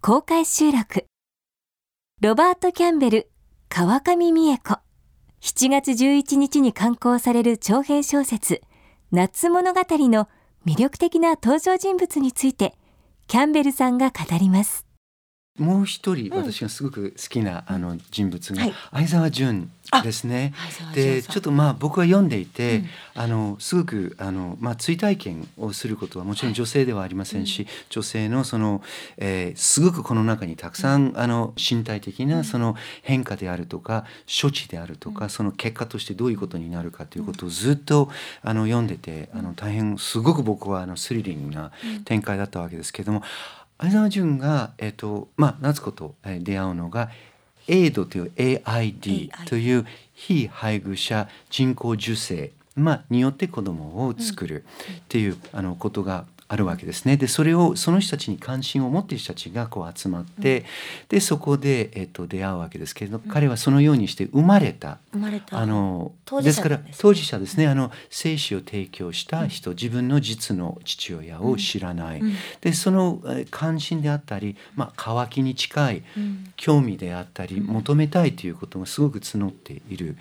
[0.01, 1.05] 公開収録。
[2.21, 3.31] ロバート・キャンベル
[3.71, 4.79] 川上美恵子。
[5.41, 8.63] 7月11日に刊行される長編小説
[9.11, 10.27] 夏物語の
[10.65, 12.73] 魅力的な登場人物について
[13.27, 14.88] キャンベルさんが語ります。
[15.59, 18.73] もう一人私がすごく好きな、あの人物がはい。
[18.91, 19.71] 相沢純
[20.03, 20.53] ですね。
[20.93, 22.89] でちょっとまあ僕は読んでいて、うん。
[23.15, 28.81] あのすごくあの、まあ、追体験をすることはもちろん女性ではありませんし、女性のその、
[29.17, 34.05] えーすごくこの中にたくさん、あの身体的なその変化であるとか
[34.41, 38.09] 処置であるとか、その結果としてどういうことになるかということをずっと
[38.41, 41.71] あの読んでてあの大変すごく僕はあのスリリングな
[42.05, 43.23] 展開だったわけですけれども。
[43.79, 47.09] 相沢純が、えっとまあ、夏子と、えー出会うのが
[47.67, 54.65] AID という AID という非配偶者人工授精、まあ、によって子供を作る
[54.99, 57.15] っていう、あのことがあるわけですね。
[57.15, 60.65] でそれをその人たちに関心を持っている人たちがこう集まって、
[61.07, 65.59] でそこで、えっと、出会うわけですけれど、彼はそのようにして生まれた生まれた。
[65.59, 67.01] あのですから者なんですね。
[67.01, 72.33] 当事者ですね、あの精子を提供した人、自分の実の父親を知らない、うん。
[72.61, 76.53] でそのえー関心であったり、まあ、渇きに近いうん。
[76.55, 80.17] 興味であったり、求めたいということがすごく募っているっ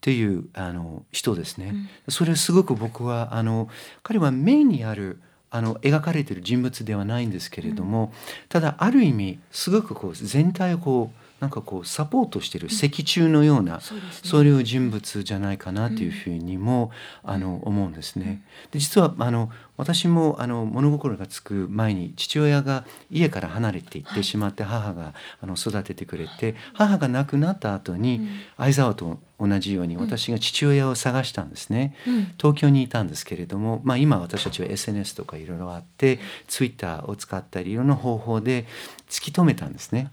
[0.00, 1.74] ていうあの人ですね。
[2.08, 3.68] それはすごく僕はあの
[4.02, 8.12] 彼はメインにあるあの描かれている人物ではないんですけれども、
[8.48, 16.90] ただある意味すごくこう全体をこうなんかこうサポートしている石柱のような、そういう人物じゃないかなというふうにも、
[17.22, 18.42] あの思うんですね。
[18.72, 31.94] で実はあの私もあの物心がつく前に父親が家から離れていってしまって母があの育ててくれて母が亡くなった後に相沢と同じように私が父親を探したんですね。
[32.08, 32.34] うん。
[32.38, 38.66] 東京にいたんですけれども、まあ、今私たちは SNS とかいろいろあって Twitter を使ったりいろんな方法で
[39.08, 40.08] 突き止めたんですね。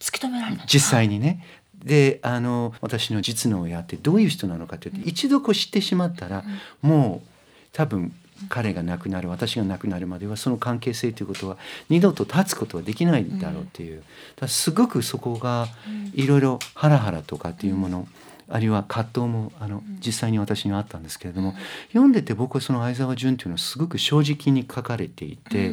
[0.00, 1.44] 突き止められた実際にね。
[1.84, 6.44] であの私の実の親ってどういう人なのかって言って一度こう知ってしまったら、
[6.82, 7.28] もう
[7.72, 8.12] 多分
[8.48, 11.56] 彼が亡くなる私が亡くなるまではその関係性ということは
[11.88, 14.02] 二度と立つことはできないだろうっていう、
[14.36, 15.68] だすごくそこが
[16.14, 18.08] いろいろハラハラとかっていうもの、
[18.50, 21.54] あるいは葛藤もあの実際に私にはあったんですけれども、
[21.88, 25.72] 読んでて僕はその相沢純というのはすごく正直に書かれていて、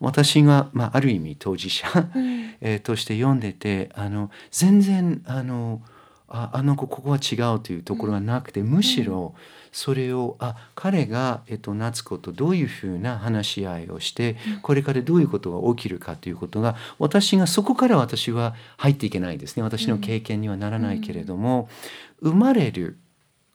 [0.00, 1.86] 私が、まあ、ある意味当事者、
[2.60, 5.82] えーとして読んでてあの全然あの
[6.28, 9.34] ああの子ここは違うというところがなくて、むしろ
[9.70, 19.62] それをあ彼が、えっと、夏子とどういうふうな話し合いをして、これからどういうことが起きるかということが私がそこから私は入っていけないですね。
[19.62, 21.68] 私の経験にはならないけれども、
[22.24, 22.98] 生まれる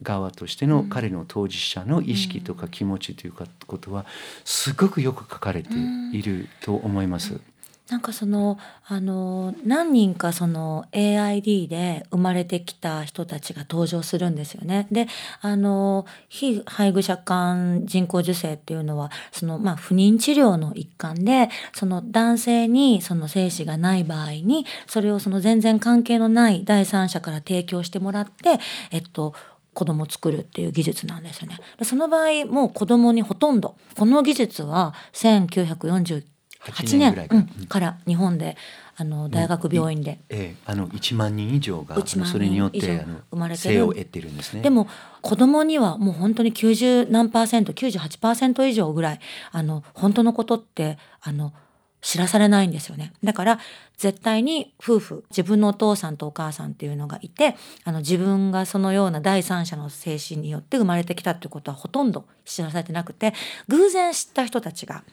[0.01, 4.05] 側としての彼の当事者の意識とか気持ちというかことは
[4.45, 5.69] すごくよく書かれて
[6.13, 7.41] いると思います。
[7.89, 14.87] なんかそのあの何人かその AID で生まれてきた人たちが登場するんですよね。
[14.91, 15.07] で
[15.41, 28.59] あの非配偶者間人工授精っていうのはその、まあ、不妊治療の一環でその男性にその精子がない場合にそれをその全然関係のない第三者から提供してもらって
[28.91, 29.33] えっと
[29.73, 31.57] 子供を作るっていう技術なんですよね。
[31.83, 36.23] その場合もう子供にほとんどこの技術は1949
[36.65, 37.11] 8 8年年。
[37.11, 37.79] ぐらいか。
[37.79, 38.57] ら日本で
[38.97, 43.75] あの大学病院で、ええ、あの1万人以上があ1万人のそれによってあの生まれてる。
[43.75, 44.61] 生を得てるんですね。
[44.61, 44.87] でも
[45.21, 49.19] 子供にはもう本当に90何パーセント98%以上ぐらい
[49.51, 51.53] あの本当のことってあの
[52.01, 53.13] 知らされないんですよね。
[53.23, 53.59] だから
[53.97, 63.33] 絶対に夫婦自分のお父さんとお母さんっていうのがいてあの自分がそのような第三者の精神によって生まれてきたっていうことはほとんど知らされてなくて
[63.67, 65.03] 偶然知った人たちが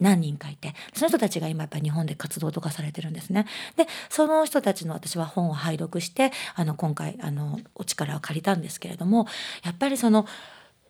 [0.00, 3.46] 何人かいてその人たちが今やっぱり日本で活動とかされてるんですね。
[3.76, 9.26] でその人たちの私は本を拝読してあの今回あのお力を借りたんですけれども
[9.62, 10.26] やっぱりその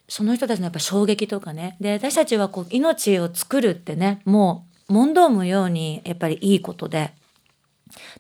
[0.09, 7.13] その人たちのやっぱ衝撃とかねで私たちはこう命を作るってねもう問答無用にやっぱりいいことで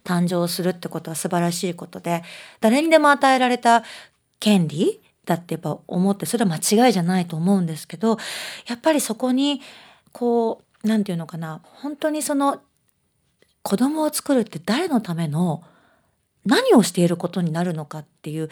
[0.04, 2.22] 誕生するってことは素晴らしいことで
[2.60, 3.84] 誰にでも与えられた
[4.38, 8.18] 権利だってやっぱ思ってそれは間違いじゃないと思うんですけど
[8.66, 9.60] やっぱりそこに
[10.12, 12.62] こうなんていうのかな本当にその
[13.62, 15.62] 子供を作るって誰のための
[16.46, 18.48] 何をしていることになるのかっていう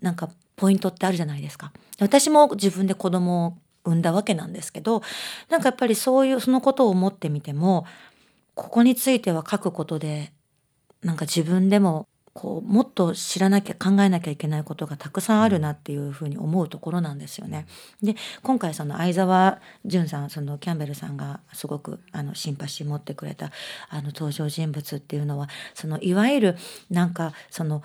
[0.00, 1.72] なんかポイントってあるじゃないですか。
[1.98, 5.02] 私も自分で子供を産んだわけなんですけど
[5.48, 7.86] なんかやっぱりそういうそのことを思ってみても
[8.54, 10.32] ここについては書くことで
[11.02, 17.66] なんか自分でもこうもっと知らなきゃ考えなきゃいけないことがたくさんあるなっていうふうに思うところなんですよね。
[18.02, 23.52] で今回その相沢淳さんそのキャンベルさんがすごくあのシンパシー持ってくれた
[23.88, 26.56] あの登場人物っていうのはそのいわゆる
[26.90, 27.84] なんかその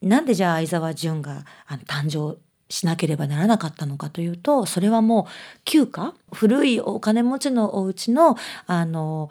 [0.00, 2.38] なんでじゃあ相沢淳があの誕生
[2.70, 9.30] しなければならなかったのかというとそれはもう旧家古いお金持ちのお家のあの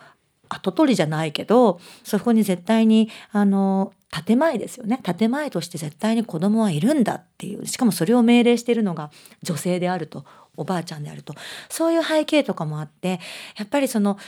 [0.54, 3.93] 跡取りじゃないけどそこに絶対にあの
[4.26, 4.99] 建前ですよね。
[5.01, 7.66] 建前として絶対に子供はいるんだっていう。
[7.66, 9.10] しかもそれを命令しているのが
[9.41, 10.24] 女性であると
[10.56, 11.34] おばあちゃんであると。
[11.70, 13.20] そういう背景とかもあって
[13.58, 14.20] やっぱりその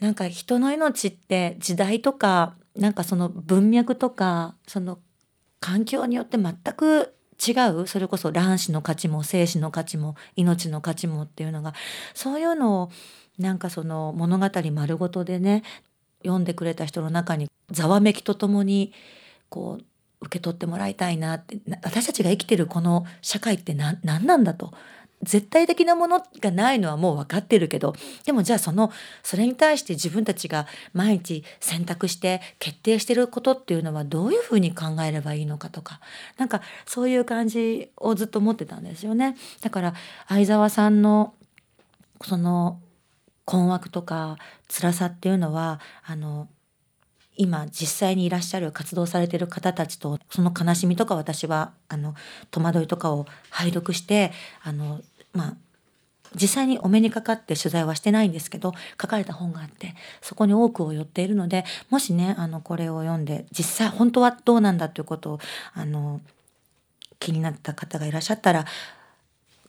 [0.00, 4.98] なんか人の命って時代とかなんかその文脈とかその
[5.60, 7.14] 環境によって全く
[7.46, 7.86] 違う。
[7.86, 11.74] それこそ卵子の価値も精子の価値も命の価値もっていうのが
[12.14, 12.90] そういうのを
[13.38, 15.62] なんかその物語丸ごとでね
[16.22, 18.92] 読んでくれた人の中にざわめきとともに
[19.48, 19.84] こう
[20.24, 24.72] 受け取ってもらいたいなって私たちが生きてるこの社会って何なんだと
[25.22, 36.00] 絶対的なものがないのはもう分かってるけどでもじゃあそのそれに対して自分たちが毎日選択して決定してることっていうのはどういうふうに考えればいいのかとか
[36.36, 39.36] なんかそういう感じをずっと思ってたんですよね。
[39.62, 39.94] だから
[40.28, 41.34] 相沢さんの
[42.22, 42.78] その
[43.44, 44.36] 困惑とか
[44.68, 46.48] 辛さっていうのはあの
[47.36, 52.14] 今実際にいらっしゃる活動されてる方たちとその悲しみとか私はあの
[52.50, 54.32] 戸惑いとかを拝読して
[54.62, 55.00] あの
[55.32, 55.56] まあ
[56.40, 65.38] 実際にお目にかかって取材はしてないんですけど書かれた本があってそこに多くを寄っているのでもしねあのこれを読んで実際本当はどうなんだということを
[65.74, 66.20] あの
[67.20, 68.64] 気になった方がいらっしゃったら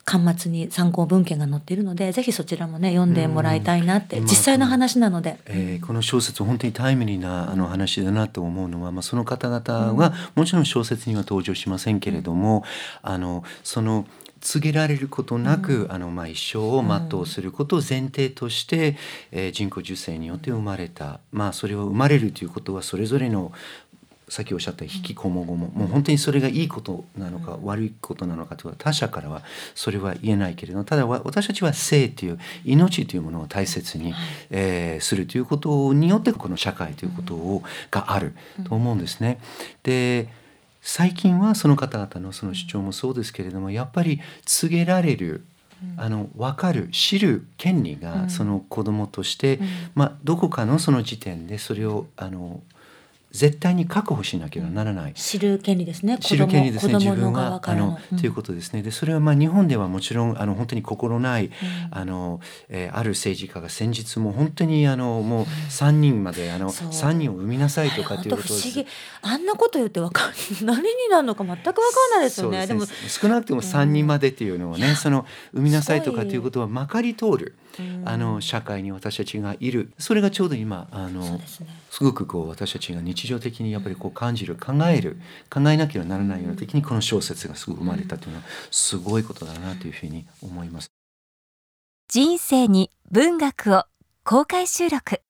[0.06, 12.64] 巻末に参考文献が載っているのでぜひそちらもね読んでもらいたいなって、実際の話なので、えー、この小説本当にタイムリーなあの話だなと思うのは、まあ、その方々は、もちろん小説には登場しませんけれども、
[13.02, 14.06] あのその
[14.46, 18.96] 告げられることなく、うん、あのまあ、一生を全うすることを前提として、うん、
[19.32, 23.52] えー、人工授精によって生まれた、まあ、それを生まれるということはそれぞれの
[24.28, 29.44] さっきおっしゃった引きこもごも、もう本当にそれがいいことなのか悪いことなのかとは他者からは
[29.76, 34.14] それは言えないけれどただ私たちは生という命というものを大切に、
[34.50, 38.34] えー、するということによってこの社会ということをがある
[38.68, 39.40] と思うんですね。
[39.84, 40.28] で
[40.82, 45.44] 最近はその方々のその主張もそうですけれどもやっぱり告げられる
[45.98, 49.60] あの分かる知る権利がその子供として、
[49.94, 52.62] まあ、どこかのその時点でそれをあの
[53.36, 55.14] 絶対に確保しなければならない。
[55.14, 56.18] 知る権利ですね。
[56.20, 56.94] 知る権利ですね。
[56.96, 58.82] 自分はあの、うん、ということですね。
[58.82, 61.52] でそれはまあ日本ではもちろんあの本当に心ない、うん、
[61.92, 68.88] あの、えー、ある政治家が先日も本当にあのもう三人まであの三人を産みなさいとかということ不思議。
[69.22, 70.32] あんなこと言ってわかん
[70.64, 71.82] 何になるのか全くわか
[72.18, 72.66] んないですよね。
[72.66, 77.56] でねでも少なくても三人までっていうのをね、うん、その産みなさいとかということはまかり通る。
[78.06, 79.92] あの社会に私たちがいる。
[79.98, 85.18] それがちょうど今あのす,、ね、すごくこう私たちが日常的にやっぱりこう感じる考える
[85.50, 90.90] 考えなければならないような時にこの小説がすぐ生まれたというのはすごいことだなというふうに思います。
[92.08, 93.84] 人生に文学を
[94.24, 95.22] 公開収録。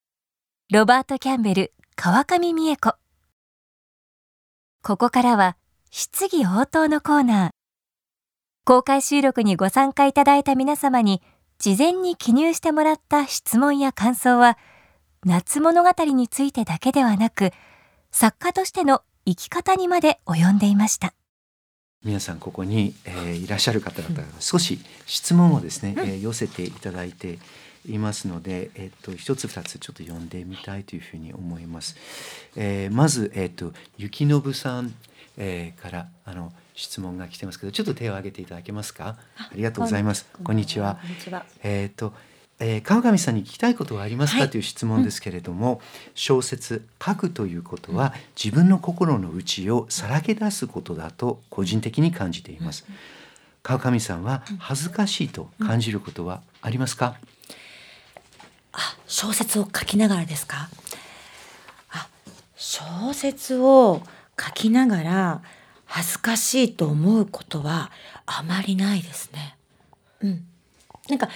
[0.72, 2.94] ロバート・キャンベル川上美恵子。
[4.82, 5.56] ここからは
[5.90, 7.50] 質疑応答のコーナー。
[8.64, 11.22] 公開収録にご参加いただいた皆様に
[11.58, 14.58] 事前に記入してもらった質問や感想は
[15.24, 17.50] 夏物語についてだけではなく
[18.10, 21.14] 作家としての生き方にまで及んでいました。
[22.04, 27.40] 皆さんここに、えー、いらっしゃる方々少し質問をですね、えー、寄せていただいて
[27.88, 31.96] いますので、えっ、ー、と一つ二つちょっと読んでみたいというふうに思います。
[32.54, 34.94] えー、まずえっ、ー、と雪信さん、
[35.36, 39.16] えー、からあの質問が来てますけどちょっと手を挙げていただけますか？
[39.36, 40.26] ありがとうございます。
[40.44, 40.98] こんにちは。
[41.62, 42.12] えっ、と、
[42.60, 45.80] えー、川上さんに聞きたいことはありますか、はい、という質問ですけれども、うん、
[46.14, 48.12] 小説書くということは、
[48.42, 52.94] 自分の心の内をさらけ出すことだと個人的に感じています、うん、
[53.62, 57.16] 川上さんは恥ずかしいと感じることはありますか、
[58.72, 60.68] あ小説を書きながらですか？
[61.90, 62.06] あ
[62.54, 64.02] 小説を
[64.38, 65.42] 書きながら
[65.86, 67.90] 恥ずかしいと思うことは
[68.26, 69.56] あまりないですね。
[70.20, 70.44] うん、
[71.08, 71.28] なんか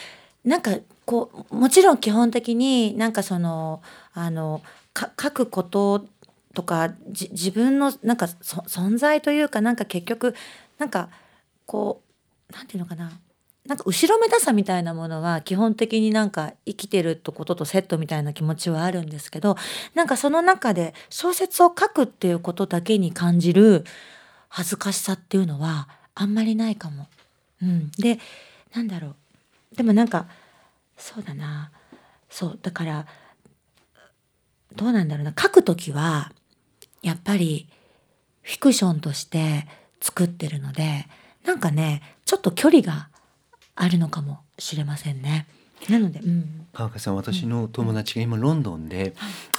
[0.44, 3.82] なんかこうもちろん基本的になんかその
[4.12, 4.62] あの
[4.96, 6.04] 書くこと
[6.54, 10.34] とか自分のなんか存在というかなんか結局
[10.78, 11.08] なんか
[11.66, 12.02] こ
[12.50, 13.12] うなんていうのかな
[13.66, 19.56] なんか後ろめたさみたいなものは基本的になんか生きてるとこととセットみたいな気持ちはあるんですけど
[19.94, 23.84] なんかその中で小説を書くっていうことだけに感じる
[24.50, 27.06] 恥ずかしさっていうのはあんまりないかも。
[27.62, 28.18] うん、で
[28.74, 29.14] なんだろ
[29.72, 29.76] う。
[29.76, 30.26] でもなんか
[30.98, 31.70] そうだな。
[32.28, 32.58] そう。
[32.60, 33.06] だから
[34.76, 35.32] どうなんだろうな。
[35.38, 36.32] 書く時は
[37.02, 37.68] やっぱり
[38.42, 39.66] フィクションとして
[40.00, 41.06] 作ってるので
[41.44, 43.08] なんかねちょっと距離が
[43.74, 45.46] あるのかもしれませんね。
[45.88, 46.66] なので、うん。
[46.72, 49.14] 川中さん私の友達が今ロンドンで、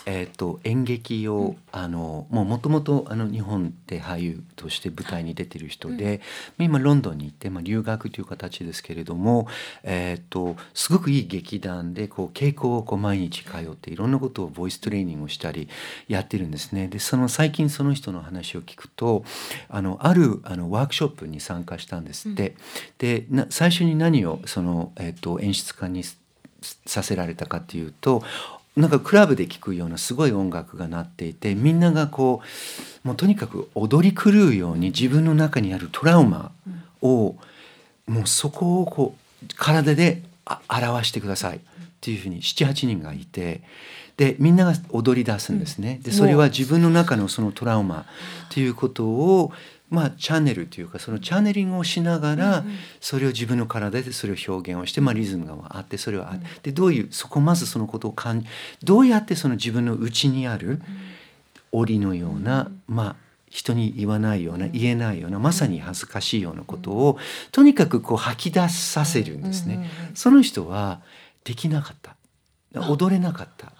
[0.05, 6.21] えー、と演劇を、あのもうもともとあの日本で俳優として舞台に出てる人で、
[6.59, 9.47] 今ロンドンに行って、まあ、留学という形ですけれども、
[9.83, 15.69] えー、とすごくいい劇団でこう稽古をこう毎日通っていろんなことをボイストレーニングをしたり
[16.07, 16.87] やってるんですね。
[16.87, 19.23] でその最近その人の話を聞くと
[19.69, 22.55] あのあるあのワークショップに参加したんですって。
[22.97, 26.03] でな最初に何をその、えー、と演出家に
[26.85, 28.23] させられたかっていうと
[28.75, 32.41] なんかクラブで聴くようなすごい音楽が鳴っていてみんながこ
[33.03, 36.51] うもうとにかく踊り狂うように自分の中にあるトラウマ
[37.01, 37.35] を、
[38.07, 40.21] もうそこをこう体で
[40.69, 41.57] 表してください。
[41.57, 43.61] っていうふうに78人がいて
[44.17, 45.99] でみんなが踊り出すんですね。
[46.03, 48.05] でそれは自分の中のそのトラウマっ
[48.49, 49.51] ていうことを
[49.91, 52.63] まあ、チャンネルというかそのチャネリングをしながら
[53.01, 58.47] それを自分の体でそれを表現をして、まあ、リズムがあってそれはあってでどういうそこまずそのことを感じ
[58.83, 60.81] どうやってその自分の内にある
[61.73, 63.15] 檻のような、まあ
[63.51, 67.17] 人に言わないような言えないようなまさに恥ずかしいようなことを
[67.51, 69.89] とにかくこう吐き出させるんですね。
[70.15, 71.01] その人は
[71.43, 72.15] できなかった。
[72.89, 73.73] 踊れなかった。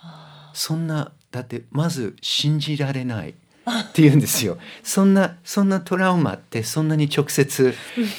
[0.54, 3.34] そんなだってまず信じられない
[3.70, 4.58] って言うんですよ。
[4.84, 7.76] そんなそんなトラウマってそんなに直接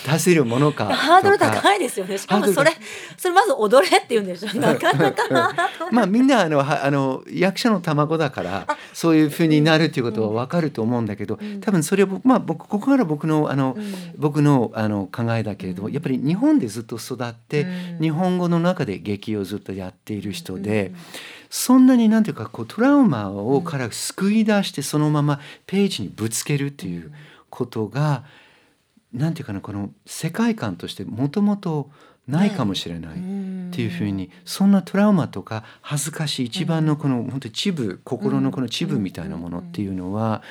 [0.06, 2.16] 出せるものかハードル高いですよね。
[2.16, 2.70] しかもそれ
[3.16, 4.58] それまず踊れって言うんでしょ。
[4.58, 5.22] なかなか
[5.90, 13.76] まあみんなあのあの役者の卵だからそういうふうになるっていうことはわかると思うんだけど、多分それをまあ僕ここから僕のあの、
[14.16, 17.66] 僕のあの考えだけれども、やっぱり日本でずっと育って、
[18.00, 20.92] 日本語の中で劇をずっとやっている人で。
[21.54, 27.12] そんなになんていうかこうトラウマをから救い出してそのままページにぶつけるっていう
[27.50, 28.24] ことが
[29.12, 31.90] なんていうかなこの世界観としてもともと
[32.26, 40.42] ないかもしれないっていうふうにそんなトラウマとか恥ずかしい一番のこの本当にチブ心のこのチブみたいなものっていうのは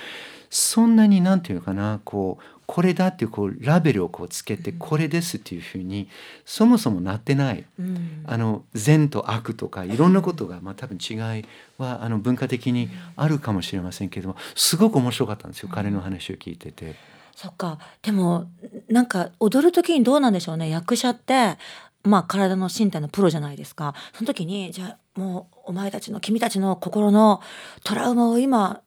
[0.51, 6.07] そんなになんていうかなこうこれだっていうこうラベルをこうつけてこれですっていうふうに
[6.45, 11.45] そもそもなってない、うん、あの善と悪とかいろんなことがまあ多分違い
[11.77, 16.95] はあの文化的にあるかもしれませんけどもすごく面白かったんですよ、彼の話を聞いてて。
[17.35, 17.79] そっか。
[18.01, 18.45] でも
[18.89, 21.57] なんか踊る時にどうなんでしょうね役者って
[22.03, 23.95] まあ体の身体のプロじゃないですか。
[24.13, 27.41] その時にじゃあもうお前たちの君たちの心の
[27.83, 28.81] トラウマを今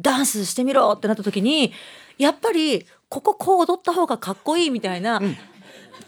[0.00, 1.72] ダンスしてみろってなった時に
[2.18, 5.36] やっぱりこここう踊った方がかっこいいみたいな、うん、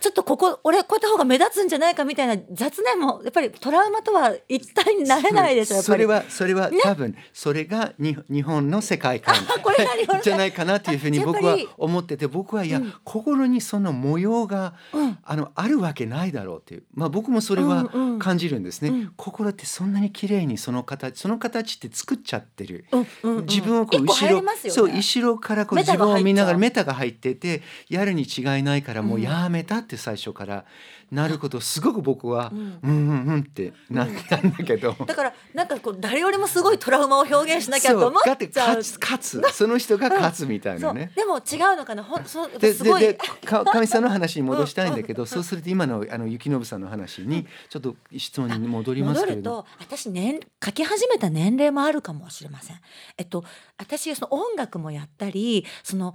[0.01, 6.03] ちょっとここ俺こうやった方が目立つんじゃないかみたいな雑念もやっぱりトラウマとは一体になれないでしょやっぱり。
[6.03, 9.35] それはそれは、ね、多分それがに日本の世界観。
[10.23, 16.85] じゃないかなというふうに僕は思ってて僕はいや、うん、心にその模様が、うん、あのあるわけないだろうっていう。
[16.95, 17.89] まあ僕もそれは
[18.19, 18.95] 感じるんですね、うん。
[18.95, 30.65] うん、心ってそんなに綺麗にその形その形って作っちゃってる、うんうんうん、自分をこう後ろ、ね、そう後ろからこう自分を見ながらメタが入っててやるに違いないからもうやめたって最初から
[31.11, 38.37] なることすごく僕は、うん、うんうんうんってなったんだけど、だからなんかこう誰よりもすごいトラウマを表現しなきゃと思っちゃう。
[38.39, 42.05] 勝つ勝つその人が勝つみたいなね、でも違うのかな。
[42.05, 43.01] ほそですごい。
[43.01, 43.15] で
[43.45, 49.67] かかみさんの話に戻したいんだけど、そうすると今のあの雪信さんの話にちょっと質問に戻りますけれど。
[49.79, 52.81] 私年書き始めた年齢もあるかもしれません。
[53.19, 53.45] えっと
[53.77, 56.15] 私その音楽もやったりその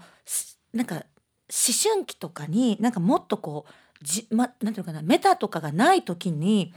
[0.73, 1.03] なんか
[1.49, 6.73] 思春期とかになんかもっとこうじ、ま、なんていうかなメタとかがない時に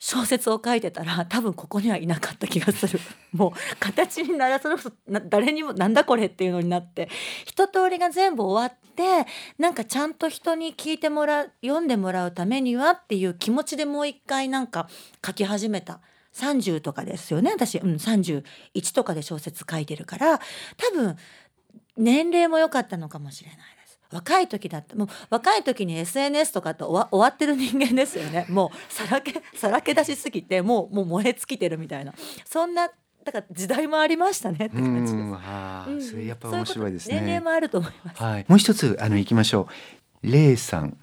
[0.00, 3.00] 小説を書いてたら多分ここにはいなかった気がする。
[3.32, 7.08] もう形にならそれこそ誰にもなんだこれっていうのになって
[7.44, 9.26] 一通りが全部終わって
[9.58, 14.88] なんかちゃんと人に聞いてもらう読んでもらうためにはっていう気持ちでもう一回なんか
[15.24, 16.00] 書き始めた。
[16.34, 18.44] 30とかですよね私、うん、31
[18.94, 20.38] とかで小説書いてるから
[20.76, 21.16] 多分
[21.98, 23.58] 年齢も良かったのかもしれない。
[24.10, 32.14] 若い時だってもう若い時に SNS とかと終わってる人間ですよねもうさらけさらけ出しすぎてもうもう燃え尽きてるみたいな
[32.46, 32.88] そんな
[33.24, 35.34] だから時代もありましたねって感じです。
[35.34, 37.16] あうん、それやっぱ面白いですね。
[37.16, 38.22] 年齢もあると思います。
[38.22, 38.46] はい。
[38.48, 39.68] もう一つあの行きましょ
[40.22, 40.30] う。
[40.30, 40.96] レイさん。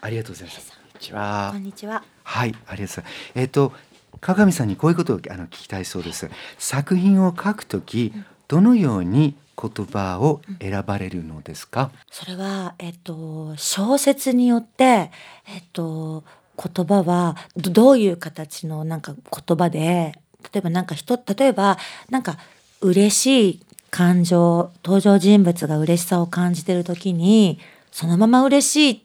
[0.00, 0.72] ありがとうございます。
[0.72, 1.50] こんにちは。
[1.52, 2.02] こんにちは。
[2.24, 3.02] はい、ありがとうございます。
[3.36, 3.72] えっ、ー、と
[4.20, 6.28] 鏡さんにこういうことをあの聞きたいそうです。
[6.58, 8.12] 作品を書くとき、
[8.48, 15.10] どのように言葉を選ばれるのですか、それは、えっと、小説によって、
[15.46, 16.24] えっと、
[16.56, 20.18] 言葉はどういう形のなんか言葉で
[20.52, 21.78] 例えばなんか人例えば
[22.10, 22.36] なんか
[22.80, 27.58] 嬉しい感情登場人物が嬉しさを感じてる時に
[27.90, 29.00] そのまま嬉しいっ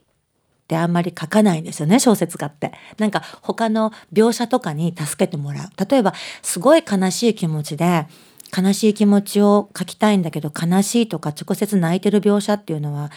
[0.67, 2.73] ってあんまり書かないんですよね小説家って。
[2.97, 5.89] なんか他の描写とかに助けてもらう。
[5.89, 8.05] 例えばすごい悲しい気持ちで
[8.55, 13.11] 悲しい気持ちを書きたいんだけど悲しいとか直接泣いてる描写っていうのは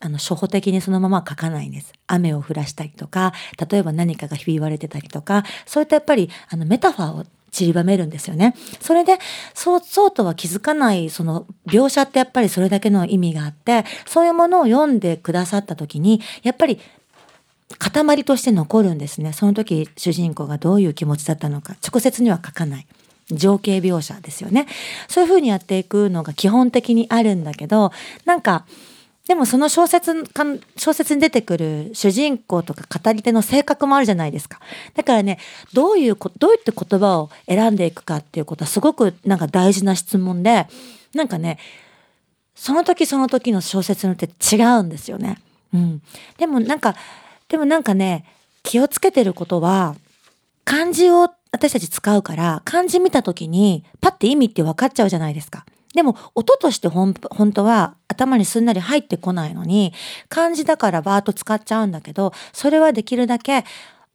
[0.00, 1.92] あの初歩的にそのまま書かないんです。
[2.06, 3.32] 雨を降らしたりとか
[3.70, 8.54] 例えば何かがひび割れてたりとかそういったやっぱりあのメタファーを散りばめるんですよね。
[8.80, 9.18] それで
[9.54, 16.78] そうそうとは気づかないその描写ってやっぱりそれだけの意味があってそういうものを読んでくださった時にやっぱり
[17.78, 19.32] 塊として残るんですね。
[19.32, 22.86] その時主人公がどういう気持ちだったのか直接には書かない。
[23.30, 24.66] 情景描写ですよね。
[25.08, 27.92] そういうふうにやっていくのが基本的にあるんだけど
[28.24, 28.64] なんか
[29.26, 30.24] でもその小説
[30.76, 34.60] 小説に出てくる主人公とか語り手の性格もあるじゃないですか。
[34.94, 35.38] だからね
[35.72, 40.68] どういうどういった言葉を選んでいくかっていうことはすごくなんか大事な質問で
[41.12, 41.58] なんかね
[42.54, 45.40] その時その時の小説によって違うんですよね。
[45.74, 46.02] うん、
[46.38, 46.94] でもなんか
[47.48, 48.24] でもなんかね
[48.62, 49.96] 気をつけてることは
[50.66, 55.64] 漢字を私たち使うから漢字見た時にパッて意味って分かっちゃうじゃないですか。
[55.94, 59.94] でも音として本当は頭にすんなり入ってこないのに
[60.28, 63.64] 漢字だからバーッと使っちゃうんだけどそれはできるだけ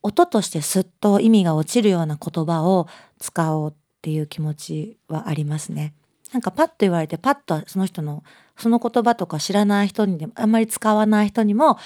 [0.03, 2.87] 音としてすっと意味が落ちるような言葉を
[3.17, 3.73] 使おうっ
[4.03, 5.93] ていう気持ちはありますね。
[6.33, 8.23] なんかパッと言われてパッとその人の
[8.57, 11.79] その言葉とか知らない人にでもあんまり使わない人にも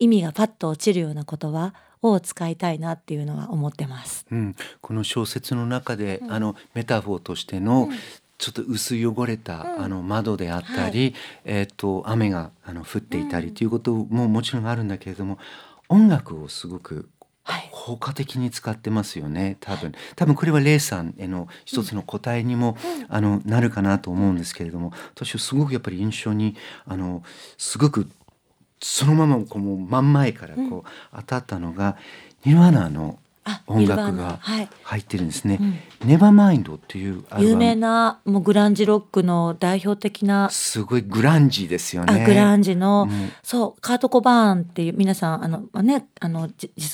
[0.00, 4.26] 意味がパッと落ちるような言葉を使いたいなっていうのは思ってます。
[4.30, 7.88] うん、この小説の中で、うん、あのメタフォーとしての、
[8.38, 15.38] ちょっと薄汚れた、うん、あの窓であったり、はい、えーと、雨があの降っていたりということももちろんあるんだけれども
[15.88, 17.08] 音楽をすごく
[17.72, 19.92] 効果的に使ってますよね多分。
[20.14, 26.54] 多分これはレイさんへの一つの答えにも、うん、あのなるかなと思うんですけれども私はすごくやっぱり印象に
[26.86, 27.22] あの
[27.56, 28.08] すごく
[28.80, 31.96] そのままこう真ん前からこう当たったのが、
[32.44, 33.18] ニルワナの
[33.66, 34.38] 音楽が
[34.82, 35.58] 入ってるんですね。
[36.04, 42.24] ネバーマインドっていう有名なもうグランジロックの代表的なすごいグランジですよね。
[42.24, 46.48] グランジの、うん、そうカートコバーンっていう皆さんあのまあねあの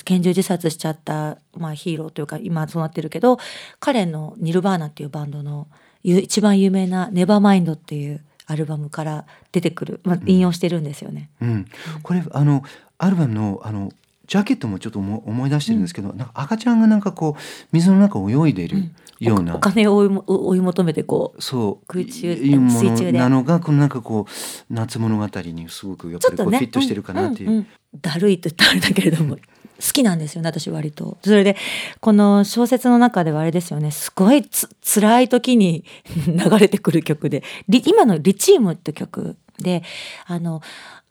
[0.05, 3.37] 拳銃自殺しちゃったまあヒーローというか今そうなってるけど
[3.79, 5.67] 彼のニルバーナっていうバンドの
[6.03, 11.29] 一番有名なネバーマインドっていうアルバムから出てくる、まあ、引用してるんですよね。
[11.41, 11.67] うん、うん、
[12.03, 12.63] これあの
[12.97, 13.91] アルバムのあの
[14.27, 17.41] ジャケットもちょっと思い出してるんですけど、うん、なんか赤ちゃんがなんかこう
[17.71, 18.89] 水の中を泳いでいる
[19.19, 21.85] ような、うん、お金を追い求めてこうそう。
[21.85, 23.19] 空中水中で。
[23.19, 27.49] なのがこのなんかこう夏物語にすごくやっぱりこう、ね、フィットしてるかなっていう。
[27.49, 29.37] うんうんうん、だるいと言ったらあれだけれども
[29.79, 31.17] 好きなんですよね私割と。
[31.23, 31.55] それで
[31.99, 35.83] この小説の中ではあれですよねすごいつ辛い時に
[36.27, 39.83] 流れてくる曲で今の「リチウム」って曲で
[40.25, 40.61] あの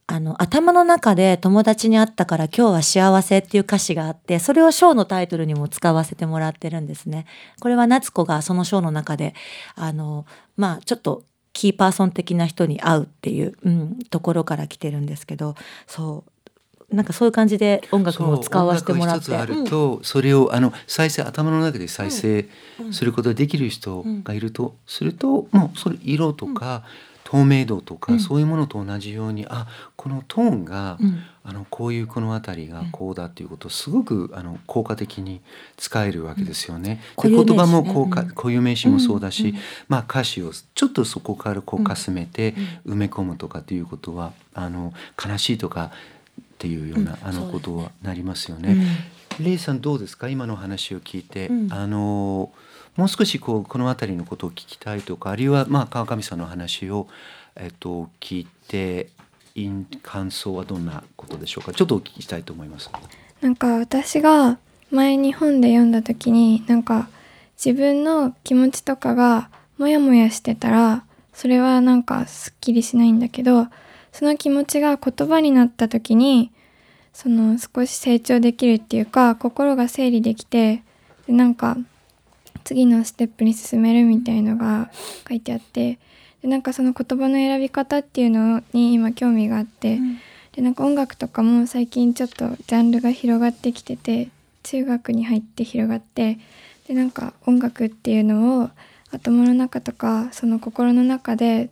[0.07, 7.25] あの頭の中で友達に会ったから今日は幸せっていう歌詞があってそれをショーのタイトルにも使わせてもらってるんですね。
[7.61, 9.35] これは夏子がそのショーの中で
[9.77, 15.55] あのまあちょっとキーパーソン的な人に会うっていう、うん、ところから来てるんですけど
[15.87, 16.31] そう
[16.95, 19.35] なんかそういう感じで音楽も使わせてもらって。
[19.37, 22.49] あると、うん、それをあの再生頭の中で再生
[22.93, 26.85] することができる人がいるとすると、もうそれ色とか、
[27.25, 29.67] 透明度とか、そういうものと同じようにあ
[29.97, 30.99] このトーンが、
[31.43, 35.41] あのこういうこの辺りがこうだっていうことをすごくあの効果的に
[35.77, 37.01] 使えるわけですよね。
[37.23, 39.55] で言葉もこうか固有名詞もそうだし、
[39.89, 42.55] まあ、歌詞をちょっとそこからこうかすめて
[42.87, 44.93] 埋め込むとかっていうことはあの
[45.23, 45.91] 悲しいとか
[46.65, 48.75] っていうような、あのことはなりますよね。
[49.39, 50.31] レイさんどうですか？
[50.31, 52.51] 今の話を聞いて、あの
[52.97, 57.07] もう少しこうこの辺りのことを聞きたいとかあるいはまあ川上さんの話を、
[57.57, 59.11] えっと、聞いて
[60.03, 61.75] 感想はどんなことでしょうか？
[61.75, 62.91] ちょっとお聞きしたいと思います。
[63.43, 64.57] なんか私が
[64.91, 67.11] 前に本で読んだ時になんか
[67.62, 71.05] 自分の気持ちとかがモヤモヤしてたら
[71.35, 73.67] それはなんかすっきりしないんだけど
[74.12, 76.53] その気持ちが言葉になった時に
[77.15, 80.83] その少し成長できるっていうか心が整理できて
[81.27, 81.79] でなんか
[82.65, 84.91] 次のステップに進めるみたいのが
[85.29, 85.99] 書いてあって
[86.43, 90.19] でなんかその言葉の選び方っていうのに今興味があって、うん、
[90.53, 94.29] でなんか音楽とかも最近ちょっとジャンルが広がってきてて
[94.65, 96.39] 中学に入って広がって
[96.89, 98.71] でなんか音楽っていうのを
[99.12, 101.71] 頭の中とかその心の中で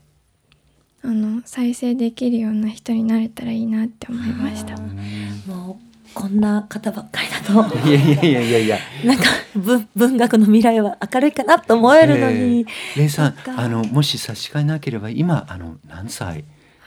[1.04, 4.76] あの再生できるような人になれたらいいなって思いました。
[5.50, 7.88] もうこんな方ばっかりだと。
[7.88, 8.78] いやいやいやいやいや。
[9.04, 9.24] なんか
[9.56, 12.66] 文文学の未来は明るいかなと思えるのに、えー、
[12.98, 16.44] レイさんあのもし差し支えなければ今あの何歳？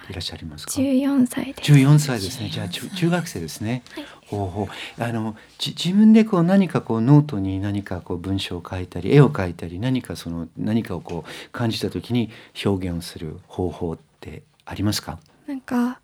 [0.09, 1.71] いらっしゃいますか？14歳です。
[1.71, 2.49] 14歳ですね。
[2.49, 3.83] じゃあ中中学生ですね。
[4.27, 4.67] ほうほ
[4.99, 12.29] うあのじ自分でこう何かこうノートに何かこう文章を書いたり絵を描いたり何かその何かをこう感じた時に
[12.65, 15.19] 表現をする方法ってありますか？
[15.47, 15.99] なんか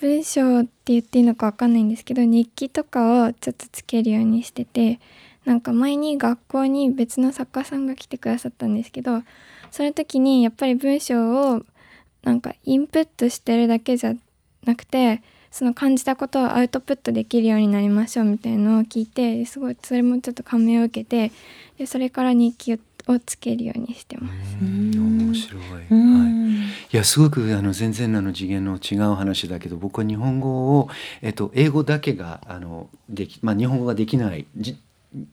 [0.00, 5.00] 文章って言っていいのかわかんないんですけど日記とかをちょっとつけるようにしてて
[5.44, 9.22] なんか前に学校に別の作家さんが来てくださったんですけど
[9.70, 11.62] その時にやっぱり文章を
[12.24, 14.14] なんかインプットしてるだけじゃ
[14.64, 21.32] なくてその感じたことをアウトプットできるようになりましょうみたいのを聞いてですごいそれもちょっと感銘を受けて
[21.78, 22.78] でそれから日記を
[23.20, 24.56] つけるようにしてます。
[24.60, 25.62] うん面白い。
[25.62, 25.90] うはい。
[25.90, 30.88] んいやすごくあの全然あの次元の違う話だけど僕は日本語を、
[31.22, 34.76] えっと、英語だけがあのでき、まあ、日本語ができないじ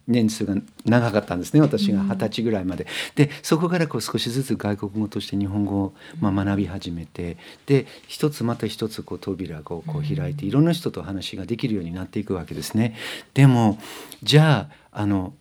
[0.08, 0.56] 年数が
[0.86, 2.88] 長かったんですね私が二十歳ぐらいまで。
[3.16, 12.96] でそこからこう少しずつ外国語として日本語を、まあ、学び始めてで一つまた一つこう扉をこう開いていろんな人と話ができるようになっていくわけですね。
[13.34, 13.80] でも
[14.24, 15.34] じゃああの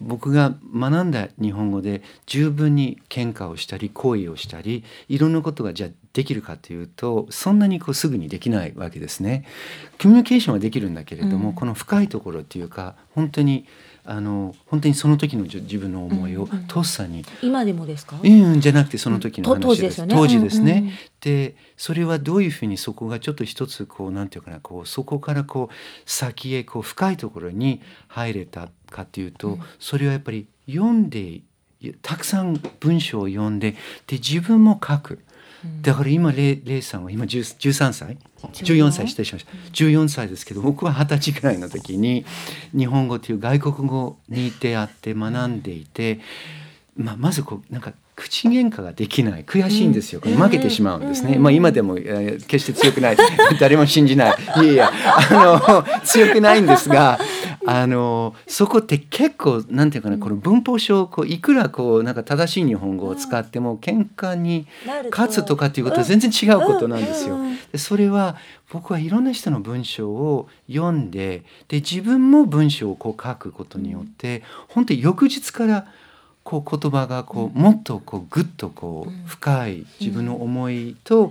[0.00, 9.44] 僕が学んだ日本語で十分に喧嘩をしたり行為をしたりいろんなことがじゃあできるかというとそんなにこうすぐにできないわけですね。
[10.00, 13.66] コミュニケーションはできるんだけれども、うんこの深いところっていうか本当に
[14.04, 18.18] あの本当にその時のじ自分の思いをうんうんとっさに、今でもですか？
[18.20, 20.72] うん、じゃなくてその時のと話ですよね当時ですね。
[20.72, 31.42] うんうんでそれはどういうふうにそこがちょっと一つこうなんていうかなこうそこからこう先へこう深いところに入れたかっていうと、うんそれはやっぱり読んで
[32.02, 33.72] たくさん文章を読んで
[34.06, 35.20] で自分も書く。
[35.64, 35.82] うん。
[35.82, 38.16] だから今レイレイさんは今10 13歳
[38.52, 39.52] ？14歳失礼しました。
[39.72, 42.24] 14歳ですけど僕は二十歳くらいの時に
[42.76, 46.20] 日本語という外国語に出会って学んでいて、
[46.96, 51.42] まあ、まずこうなんか口喧嘩ができない悔しいんですよ、これ負けてしまうんですね、うん。
[51.42, 53.16] まあ、今でも、えー決して強くない。
[53.58, 54.36] 誰も信じない。
[54.62, 54.92] いやいや
[55.30, 57.18] あの強くないんですが
[57.72, 64.66] あのそこって結構なんていうかなこの文法書をこういくらこうなんか正しい日本語を使っても喧嘩に
[65.12, 67.38] 勝つとかっていうことは全然違うことなんですよ。
[67.70, 68.36] でそれは
[68.72, 75.86] 僕はいろんな人の文章を読んでで自分も文章をこう書くことによって本当に翌日から
[76.42, 79.14] こう言葉がこうもっとこうグッとこうん。
[79.14, 81.30] う深い自分の思いと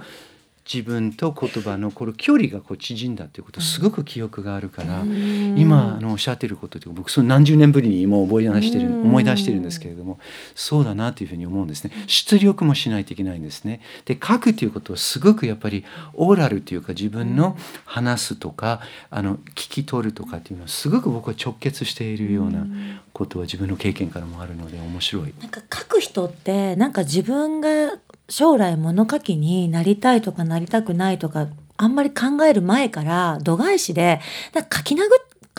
[0.72, 5.02] 自分と言葉のこの距離がこう縮んだっていうことすごく記憶があるから。
[5.02, 5.58] うん。
[5.58, 9.02] 今あのおっしゃってることって僕その何十年ぶりに今覚え出してるうん。
[9.02, 10.20] 思い出してるんですけれども
[10.54, 11.92] そうだなというふうに思うんですね。
[12.06, 13.82] 出力もしないといけないんですね。
[14.06, 22.68] で書くということはすごくやっぱりオーラルというか自分の話すとかあの聞き取るとかっていうのはすごく僕は直結しているような
[23.14, 25.34] ことは自分の経験からもあるので面白い。
[25.40, 27.98] なんか書く人ってなんか自分が
[28.30, 34.22] 将来物書きになりたいとかなりたくないとかあんまり考える前から度外視で
[34.54, 35.02] か書き殴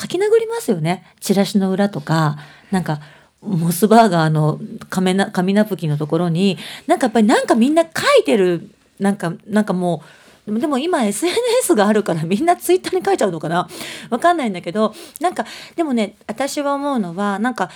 [0.01, 1.05] 書き殴りますよね。
[1.21, 2.39] チラシの裏とか。
[2.71, 3.01] なんか
[3.43, 6.57] モスバーガーの紙な紙ナプキンのところに
[6.87, 7.89] なんかやっぱりなんかみんな書
[8.21, 10.05] いてるなんかなんかも
[10.47, 13.69] うでも今 SNS があるからみんなツイッターに書いちゃうのかな？
[14.09, 17.71] わかんないんだけどなんかでもね私は思うのはなんか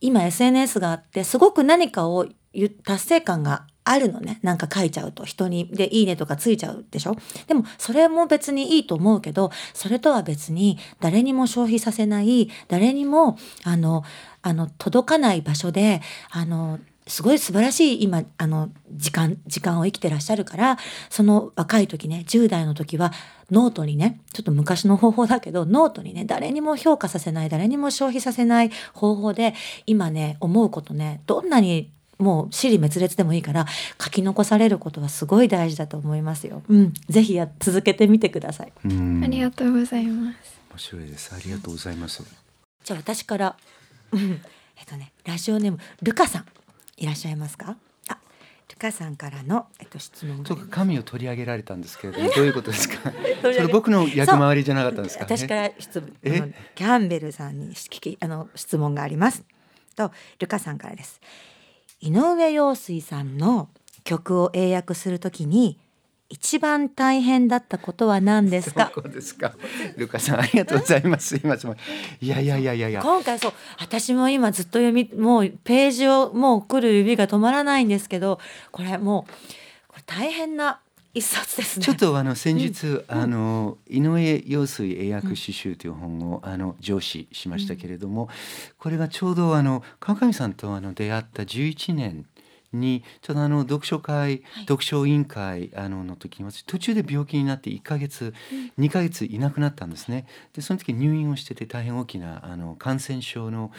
[0.00, 4.38] 今 SNS があってすごく何かを言う達成感があるのね。
[4.42, 5.24] なんか書いちゃうと。
[5.24, 7.16] 人にで「いいね」とかついちゃうでしょ？
[7.46, 14.04] でもそれも別にいいと思うけどそれとは別に誰にも消費させない誰にもあの
[14.42, 16.78] あの届かない場所であの
[17.08, 20.78] すごい素晴らしい今あの時間時間を生きてらっしゃるから
[21.10, 23.12] その若い時ね10代の時は
[23.50, 29.54] ノートにねちょっと昔の方法だけどノートにね誰にも評価させない誰にも消費させない方法で
[29.86, 33.66] 今ね思うことねどんなにもう支離滅裂でもいいから
[34.02, 36.62] 書き残されることはすごい大事だと思いますよ。
[36.68, 38.72] うん、ぜひや続けてみてください。
[38.84, 40.60] うんありがとうございます。
[40.70, 42.22] 面白いですありがとうございます。
[42.84, 43.56] じゃあ私から、
[44.12, 44.40] うん、
[44.76, 46.44] えっとねラジオネームルカさん
[46.96, 47.76] いらっしゃいますか？
[48.08, 48.18] あ、
[48.70, 53.12] ルカさんからのえっと質問がそうか紙を取り上げられたんですけれどもどういうことですか？
[53.42, 55.24] それ僕の役回りじゃなかったんですか？
[55.24, 59.44] 私から質問キャンベルさんに聞きあの質問があります
[59.96, 61.20] とルカさんからです
[62.02, 63.68] 井上陽水さんの
[64.02, 65.78] 曲を英訳するときに
[66.28, 68.90] 一番大変だったことは何ですか？
[68.94, 69.52] そうですか。
[69.96, 71.36] ルカさんありがとうございます。
[71.36, 73.02] 今いやいやいやいやいや。
[73.02, 78.40] 今回そう私も今ずっと読みもうページをもう来る指が止まらないんですけど
[78.72, 79.32] これもう
[79.88, 80.80] これ大変な
[81.14, 81.84] 一冊ですね。
[81.84, 88.30] ちょっとあの先日、あの井上陽水英訳詩集という本を、あの上司しましたけれども、
[88.78, 92.24] これがちょうどあの川上さんとあの出会った11年
[92.72, 98.34] にちょっとあの読書会、読書委員会あのの時に私途中で病気になって1ヶ月、
[98.78, 100.26] 2ヶ月いなくなったんですね。
[100.52, 103.70] でその時入院をしてて大変大きなあの感染症の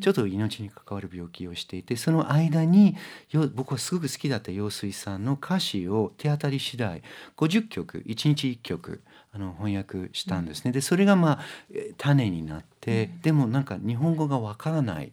[0.00, 2.96] ちょっと命に関わる病気をしていてその間に
[3.30, 7.02] よ僕はすごく好きだった陽水さんの歌詞を手当たり次第
[7.36, 9.02] 50曲1日1曲
[9.34, 10.72] あの翻訳したんですね。
[10.72, 11.38] でそれがまあ
[11.72, 15.12] え種になって、でもなんか日本語がわからない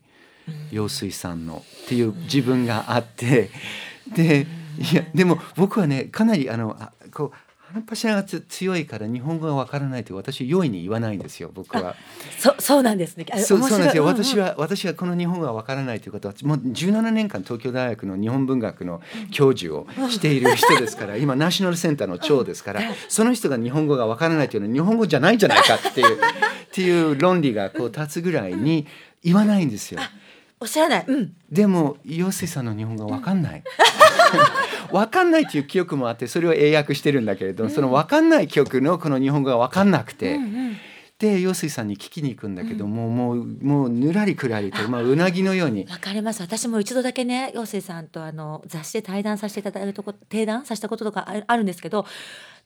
[0.72, 3.50] 陽水さんのっていう自分があって
[4.16, 4.48] で
[4.78, 11.96] いやでも僕はねかなりあのあこう鼻っ柱がつ強いから日本語がわからないって私容易に言わないんですよ僕は。
[12.40, 13.28] そそうなんですね。
[13.32, 26.20] あそうそうなんですよ、面白い私は私はこの日本語がわからないということはもう17年間東京大学の日本文学の教授をしている人ですから今ナショナルセンターの長ですからその人が日本語がわからないというのは日本語じゃないんじゃないかっていうっ
[26.72, 28.88] ていう論理がこう立つぐらいに
[29.24, 30.00] 言わないんですよ。
[30.62, 31.06] おっしゃらない。
[31.08, 31.34] うん。
[31.52, 33.64] でも陽水さんの日本語わかんない。
[34.92, 40.38] わかんないっていう記憶もあってそれを英訳してるんだけれど、そのわかんない曲のこの日本語がわかんなくて、
[41.20, 46.42] で陽水さんに聞きに行くんだけども、もうもうぬらりくらりと、まあ、うなぎのように わかります。
[46.42, 52.06] 私も一度だけね、陽水さんとあの雑誌で対談させていただいたとこ、定談させたこととかああるんですけど。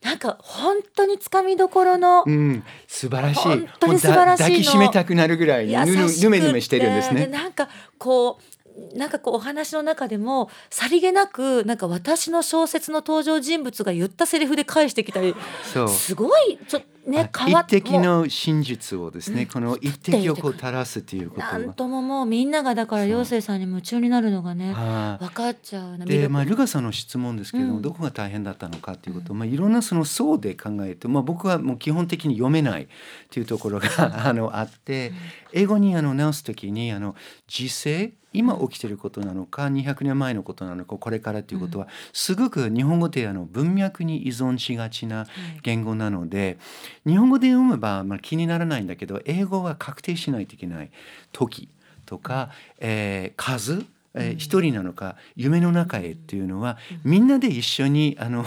[0.02, 2.24] なんか本当につかみどころの。
[2.26, 7.26] うん、素晴らしい本当に素晴らしい抱きしめたくなるぐらいぬめぬめしてるんですね。
[7.26, 8.53] なんかこう
[8.94, 15.34] なんかこうお話の中でもさりげなくなんか私の小説の登場人物が言ったセリフで返してきたり
[15.88, 21.72] すごいちょねあ変わっ一滴の真実をですね、この一滴をこう垂らすということなんが。
[21.74, 25.24] とももうみんながだから陽生さんに夢中になるのがねはい。
[25.24, 27.82] 分かっちゃうなで、まあ、ルカさんの質問ですけれども、うん。
[27.82, 32.88] どこが大変だったのかということ、まあ、いろんなその層で考えて、まあ、僕はもう基本的に読めない
[33.30, 35.12] というところがあのあって
[35.52, 37.14] 英語にあの直す時にあの
[37.46, 38.14] 時勢？
[38.34, 45.26] 今起きていることなのか200年前のことなのかこれからということは、すごく日本語ってあの文脈に依存しがちな
[45.62, 46.58] 言語なので、
[47.06, 50.90] 日本語で読めば、まあ、気にならないんだけど英語は確定しないといけない
[51.32, 51.68] 時
[52.04, 58.44] とか、えー数えー一人なのか夢の中へっていうのはみんなで一緒にあの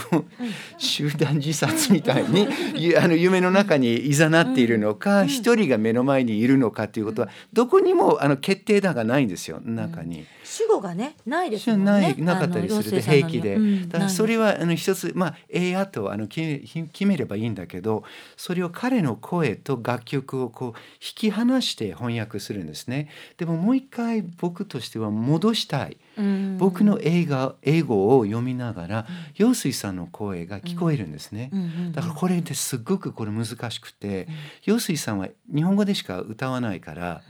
[0.78, 10.26] 集団自殺みたいにゆあの夢の中にいざなっているのか一人が目の前にいるのかっていうことはどこにもあの決定打がないんですよ中に。
[10.44, 11.84] 主語がねないですもんね。
[11.84, 13.88] ないなかったりするで平気で、うん。
[13.88, 18.04] だからそれはあの一つまあええやとあの決めひ決めればいいんだけど
[18.36, 20.74] それを彼の声と楽曲をこう引
[21.14, 23.08] き離して翻訳するんですね。
[23.36, 26.56] でももう一回僕としては戻したい、うん。
[26.58, 29.06] 僕の映画英語を読みながら
[29.36, 31.50] 陽水さんの声が聞こえるんですね、
[31.92, 34.28] だからこれですっごくこれ難しくて
[34.64, 37.22] 陽水さんは日本語でしか歌わないから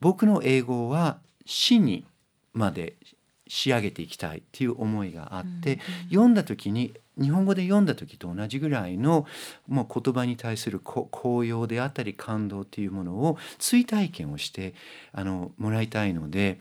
[0.00, 2.06] 僕の英語は詩に
[2.52, 2.94] まで
[3.48, 5.78] 仕上げていきたいっていう思いがあって、
[6.10, 9.26] 読んだ時に日本語で読んだ時と同じぐらいの
[9.68, 14.74] もう言葉に対するこ高揚であったり感動っていうものを追体験をして
[15.12, 16.58] あのもらいたいので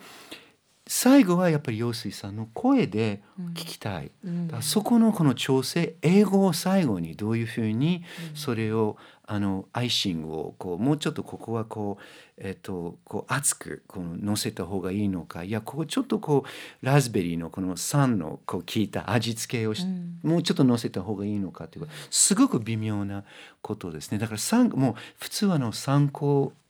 [0.88, 3.22] 最後はやっぱり陽水さんの声で
[3.54, 4.48] 聞きたい、うん。
[4.48, 8.04] だそこのこの調整英語を最後にどういうふうに
[8.34, 8.98] それを、
[9.32, 12.04] あのアイシングをこうもうちょっとここはこう,、
[12.38, 19.86] えっとこう熱くこう乗せた方がいいのかいやここちょっとこうラズベリーのこの酸のこう効いた味付けをし、
[20.24, 23.24] もうちょっと乗せた方がいいのかというかすごく微妙な
[23.62, 24.18] ことですね。
[24.18, 26.61] だから参もう普通はあの参考か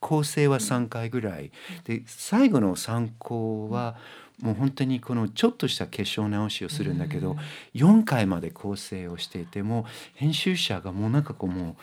[0.00, 1.50] 構成は3回ぐらい。
[1.84, 3.96] で最後の参考は
[4.42, 7.36] もう本当にこのちょっとした化粧直しをするんだけど、
[7.74, 11.76] 4回まで構成をしていても編集者がもうなんかこうも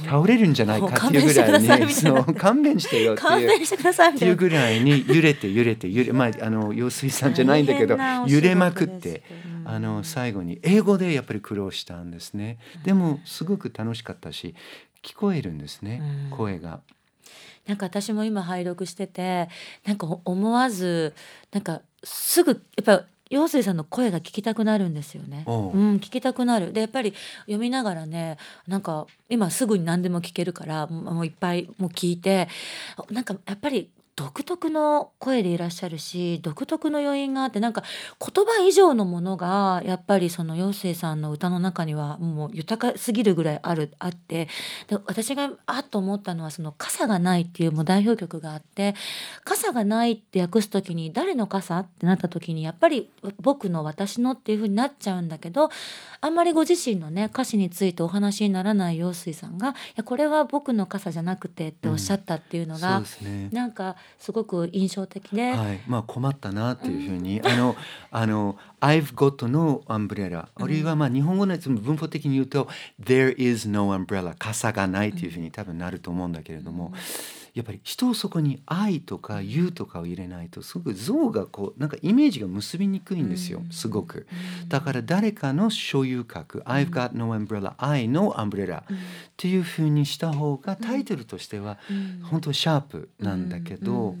[0.00, 3.34] う倒れるんじゃないかっていうぐらいにもう勘弁してくださいみたいな。
[3.34, 3.84] そう勘弁してよ
[4.14, 4.36] っていう。
[4.36, 9.22] ぐらいに揺れて揺れて揺れまああの陽水さんじゃないんだけど揺れまくって
[9.64, 12.58] あの最後に英語でやっぱり苦労したんですね。
[12.84, 14.54] でもすごく楽しかったし
[15.02, 16.36] 聞こえるんですねうん。
[16.36, 16.80] 声が。
[17.66, 19.48] なんか私も今拝読してて
[19.84, 21.14] なんか思わず
[21.52, 25.44] なんかすぐやっぱ陽水さんの声が聞きたくなるんですよね。
[25.46, 26.72] おううん、聞きたくなる。
[26.72, 28.36] でやっぱり読みながらね
[28.68, 32.48] なんか今すぐに何でも聞けるからもういっぱいもう聞いて
[33.10, 37.82] なんかやっぱり独特の声でいらっしゃるし独特の余韻があってなんか
[38.20, 44.48] 言葉以上のものがやっぱりその陽水さんの歌の中にはもう豊かすぎるぐらいあるあって
[44.86, 48.94] で私があっと思ったのはその「傘がない」っていうもう代表曲があって
[49.42, 53.10] 「傘がない」って訳す時に誰の傘ってなった時にやっぱり
[53.40, 55.70] 僕の私のっていう風になっちゃうんだけど
[56.20, 63.48] あんまりご自身のね歌詞についてお話にならない陽水さんが「いやこれは僕の傘じゃなくて」っておっしゃったっていうのが、ですね。
[63.52, 67.76] なんかすごく印象的で、はい、まあ困ったなっていうふうに、 あの
[68.10, 72.68] あの I've got no umbrella、あるいはまあ日本語の文法的に言うと
[73.02, 76.92] There is no umbrella 傘がないっていうふうに多分なると思うんだけれども、
[77.54, 84.26] やっぱり人をそこに愛とか you とかを入れないとすごく像がこうなんかイメージが結びにくいんですよ、すごく。
[84.66, 88.84] だから誰かの所有格、I've got no umbrella I no umbrella、っ
[89.36, 91.78] ていうふうにした方がタイトルとしては
[92.24, 94.16] 本当シャープなんだけど、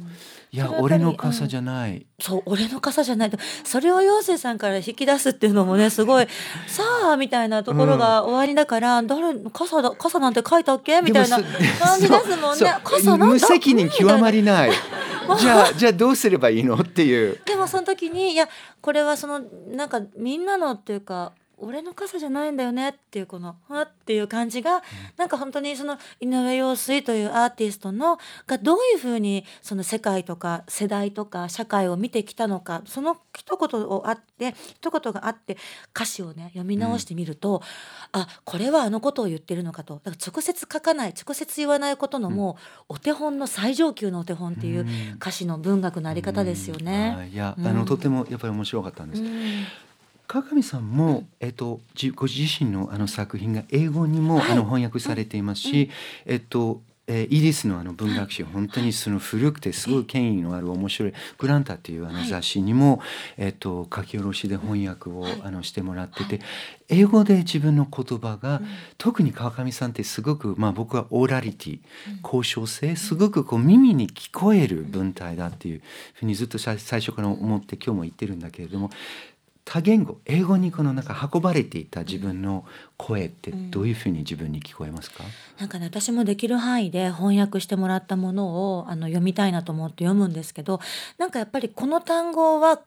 [0.52, 6.26] いや俺の傘じゃない、そう俺の傘じゃないとそれを陽生さんから引き出すっていうのもねすごい
[6.68, 11.00] さあみたいなところが終わりだから、誰傘だ傘なんて書いたっけ？
[11.00, 11.38] みたいな
[11.82, 12.74] 感じですもんね。
[12.84, 14.70] 傘無責任極まりない。
[15.40, 16.76] じゃあじゃあどうすればいいの？
[16.76, 17.40] っていう。
[17.44, 18.48] でもその時にいや
[18.80, 24.82] これはそのなんかみんなのっていうか俺の傘じゃないんだよねっていうこの「は」っていう感じが、
[25.16, 35.56] なんか本当にその井上陽水というアーティストのがどういうふうにその世界とか世代とか社会を見てきたのかその一言をあって一言があって
[35.94, 37.62] 歌詞をね読み直してみると、
[38.12, 40.00] あこれはあのことを言ってるのかと。
[40.02, 42.56] だから直接書かない直接言わないことのも
[42.88, 44.86] うお手本の最上級のお手本っていう
[45.16, 47.14] 歌詞の文学のあり方ですよね。
[47.16, 47.66] はいいや、うん。
[47.66, 49.22] あのとてもやっぱり面白かったんです。
[50.28, 54.52] うん川上さんも、えっと、じご自身のあの作品が英語にも、はい。
[54.52, 55.90] あの翻訳されていますし、
[56.26, 63.02] えっとえーイギリスのあの文学誌本当にその古くてすごい権威のある面白い「グランタ」っていうあのはい雑誌にも、
[63.36, 66.40] えっと、書き下ろしで翻訳を、あのしてもらってて
[66.88, 68.62] 英語で自分の言葉が、
[68.96, 71.78] 特に川上さんってすごく、まあ、僕はオーラリティ
[72.22, 75.82] 交渉性すごくこう耳に聞こえる文体だっていう
[76.14, 78.90] ふうにずっとさ最初から思って今日も言ってるんだけれども
[79.64, 82.64] 多言語英語にこのなんか運ばれていた自分の
[82.96, 85.24] 声ってどういうふうに自分に聞こえますか、
[85.58, 90.80] なんかね私もできる範囲で翻訳してもらったものをあの読みたいなと思って読むんですけど
[91.18, 92.78] なんかやっぱりこの単語は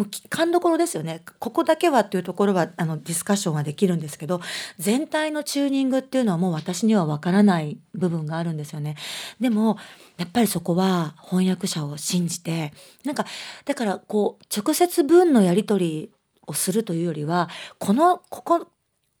[0.00, 4.40] もうき勘どころですよねここだけはっていうところはあのディスカッションはできるんですけど
[4.78, 8.96] 全体のチューニングっていうのはもう私にはわからない部分があるんですよね。
[9.40, 9.76] でも
[10.16, 12.72] やっぱりそこは翻訳者を信じて
[13.04, 13.26] なんか
[13.66, 16.10] だからこう直接文のやり取り
[16.46, 18.68] をするというよりはこのここ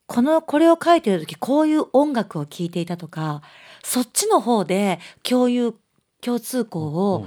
[0.06, 3.42] このこれを書いてる時こういう音楽を聴いていたとか
[3.84, 5.74] そっちの方で共有
[6.22, 7.26] 共通項を、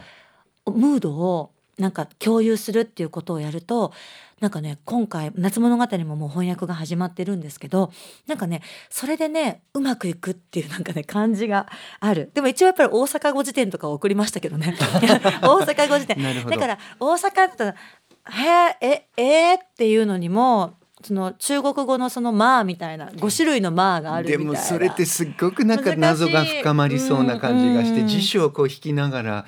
[0.72, 3.94] ムードをなんか共有するっていうことをやると
[4.40, 7.92] なんかね今回「夏物語」ももう翻訳が始まってるんですけど
[8.28, 11.68] なんかねそれでねうまくいくっていうなんかね感じが
[12.00, 12.30] ある。
[12.34, 14.76] でも一応やっぱり大阪語辞典とかを送りましたけどね。
[15.42, 16.46] 大阪語辞典。
[16.46, 17.76] だから大阪だったら
[18.30, 29.46] 「へえええー、っていうのにもその中国語のその「まあ」みたいな5種類の「まあ」があるでもそれってすっごくなんか謎が深まりそうな感じがして辞書をこう引きながら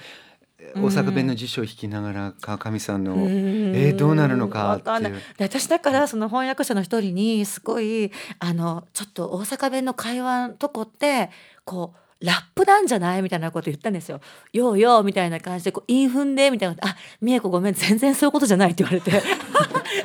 [0.76, 5.16] 大阪弁の辞書を引きながら川上さんのえーどうなるのかっていう。
[5.38, 11.30] で私だからその翻訳者の一人にすごいあのちょっと大阪弁の会話のとこって
[11.64, 14.20] こうラップなんじゃないみたいなこと言ったんですよ。
[14.54, 16.76] ようようみたいな感じでこう韻踏んでみたいな。
[16.82, 19.12] あ美恵子ごめん全然そういうことじゃないって言われて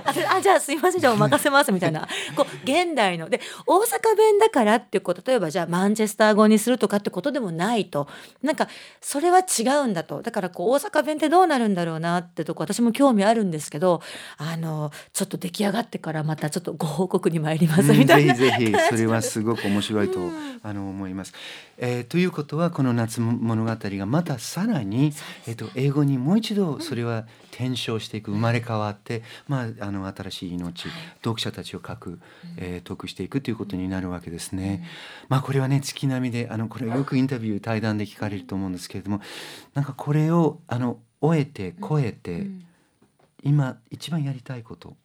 [0.04, 2.08] ああじゃあすいませんじゃあお任せますみたいな。
[2.36, 3.28] こう現代の。
[3.28, 8.08] で大阪弁だからっていうこと例えばじゃあマンチェスター語にするとかってことでもないと。
[8.42, 8.68] なんか
[9.00, 10.22] それは違うんだと。
[10.22, 14.02] だからこう大阪弁ってどうなるんだろうなってとこ私も興味あるんですけど
[14.36, 20.18] あのちょっと出来上がってからまたちょっとご報告に参りますみたいな、うんぜひぜひそれはすごく面白いと、
[20.62, 21.32] あの思います。
[21.78, 25.12] えーということはこの夏物語がまたさらに、
[25.46, 27.26] えー、と英語にもう一度それは
[27.60, 30.88] 転生していく生まれ変わって、まあ、あの新しい命、
[31.22, 32.18] 読者たちを書く、
[32.56, 34.84] えー、得していくということになるわけですね。
[35.28, 39.20] まあこれはね月並みであのこれよくインタビュー対談で聞かれると思うんですけれども
[39.74, 42.46] なんかこれをあの終えて超えて、
[43.42, 44.88] 今一番やりたいこと。
[44.88, 44.96] も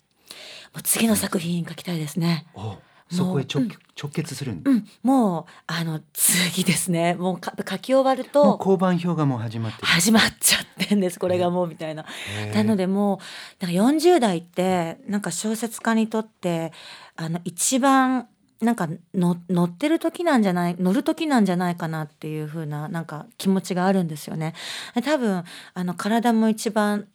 [0.80, 2.48] う次の作品書きたいですね。
[2.56, 2.78] を
[3.12, 3.70] そこへ直,、うん
[4.02, 9.88] 直結するんうん、もうあの次ですねもうか書き終わると交番表がもう始まってる。
[9.88, 12.06] 始まっちゃってんですこれがもうみたいな。
[12.38, 13.22] へーなのでも
[13.62, 16.74] うなんか40代ってなんか小説家にとって
[17.16, 18.28] あの一番
[18.62, 24.54] なんかの乗ってる時なんじゃない乗る時なんじゃないかなっていう風ななんか気持ちがあるんですよね。
[25.04, 25.44] 多分
[25.74, 27.08] あの体も一番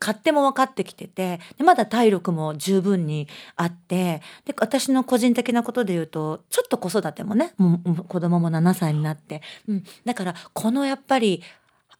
[0.00, 11.42] 勝手も分かってきててでまだ体力も十分にあってで私の個人的なことで言うとちょっと子育てもねもう子供も7歳になって、うん、だからこのやっぱり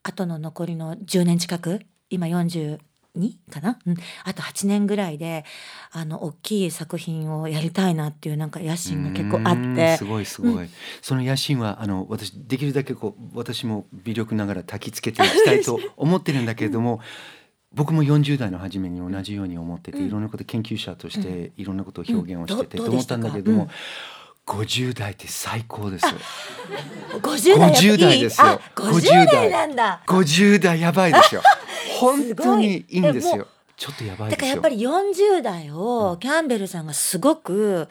[0.03, 1.81] あとの残りの10年近く
[2.11, 2.79] 今42
[3.19, 5.45] 2かな、うん、あと8年ぐらいで
[5.91, 10.71] あの大きい作品をやりたいなっていうなんか野心が結構あってすごいすごい、うん、
[11.03, 17.01] その野心はあの私できるだけこう私も微力ながら焚きつけていきたいと思ってるんだけれども
[17.79, 23.69] 僕も40代の初めに同じように思ってて、いろんなこと研究者としていろんなことを表現をしてて、と思ったんだけども、
[24.47, 26.13] 50代って最高ですよ。
[27.21, 28.61] 50代 ,50 代ですよ。
[28.75, 30.03] 50代なんだ。
[30.09, 31.43] 50代やばいですよ。
[32.01, 33.47] 本当にいいんですよ。
[33.77, 37.89] ちょっとやばいだからやっぱり40代をキャンベルさんがすごく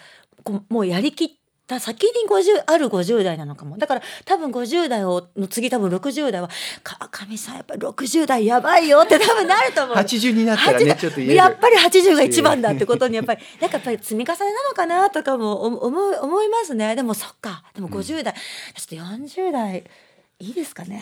[0.68, 1.30] もうやりきっ
[1.68, 3.78] だ先に50ある50代なのかも。
[3.78, 6.50] だから多分50代をの次多分60代は
[6.82, 9.96] 「川上さんやっぱり60代やばいよ」って多分なると思う。
[9.98, 16.96] 80になったらねちょっとやっぱり80が一番だってことにやっぱりなんかやっぱり積み重ねなのかなとかも思う思いますね。
[16.96, 17.64] でもそっか。
[17.76, 19.84] でも50代、うん、ちょっと40代
[20.40, 21.02] いいですかね？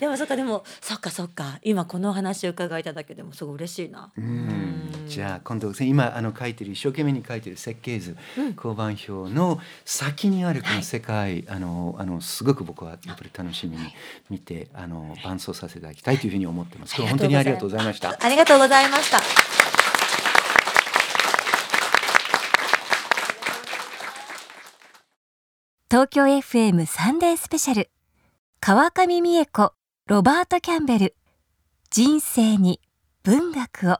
[0.00, 1.58] でもそっかでもそっかそっか。
[1.62, 4.10] 今この話を伺えただけでもすごい嬉しいな。
[5.06, 13.82] じゃあ今度今あの書いてる一生懸命に書いてる設計図、うん、交番表の先にあるこの世界、はい、あのあのすごく僕はやっぱり楽しみに
[14.30, 16.94] 見てあの伴走させていただきたいというふうに思ってます。
[16.96, 18.16] 今日本当にありがとうございました。
[18.18, 19.57] ありがとうございました。
[25.90, 27.90] 東京 FM サンデースペシャル。
[28.60, 29.72] 川上美恵子
[30.06, 31.16] ロバート・キャンベル。
[31.88, 32.82] 人生に
[33.22, 33.96] 文学を。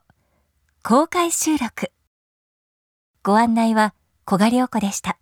[0.82, 1.90] 公開収録。
[3.22, 3.94] ご案内は
[4.26, 5.17] 小賀良子でした。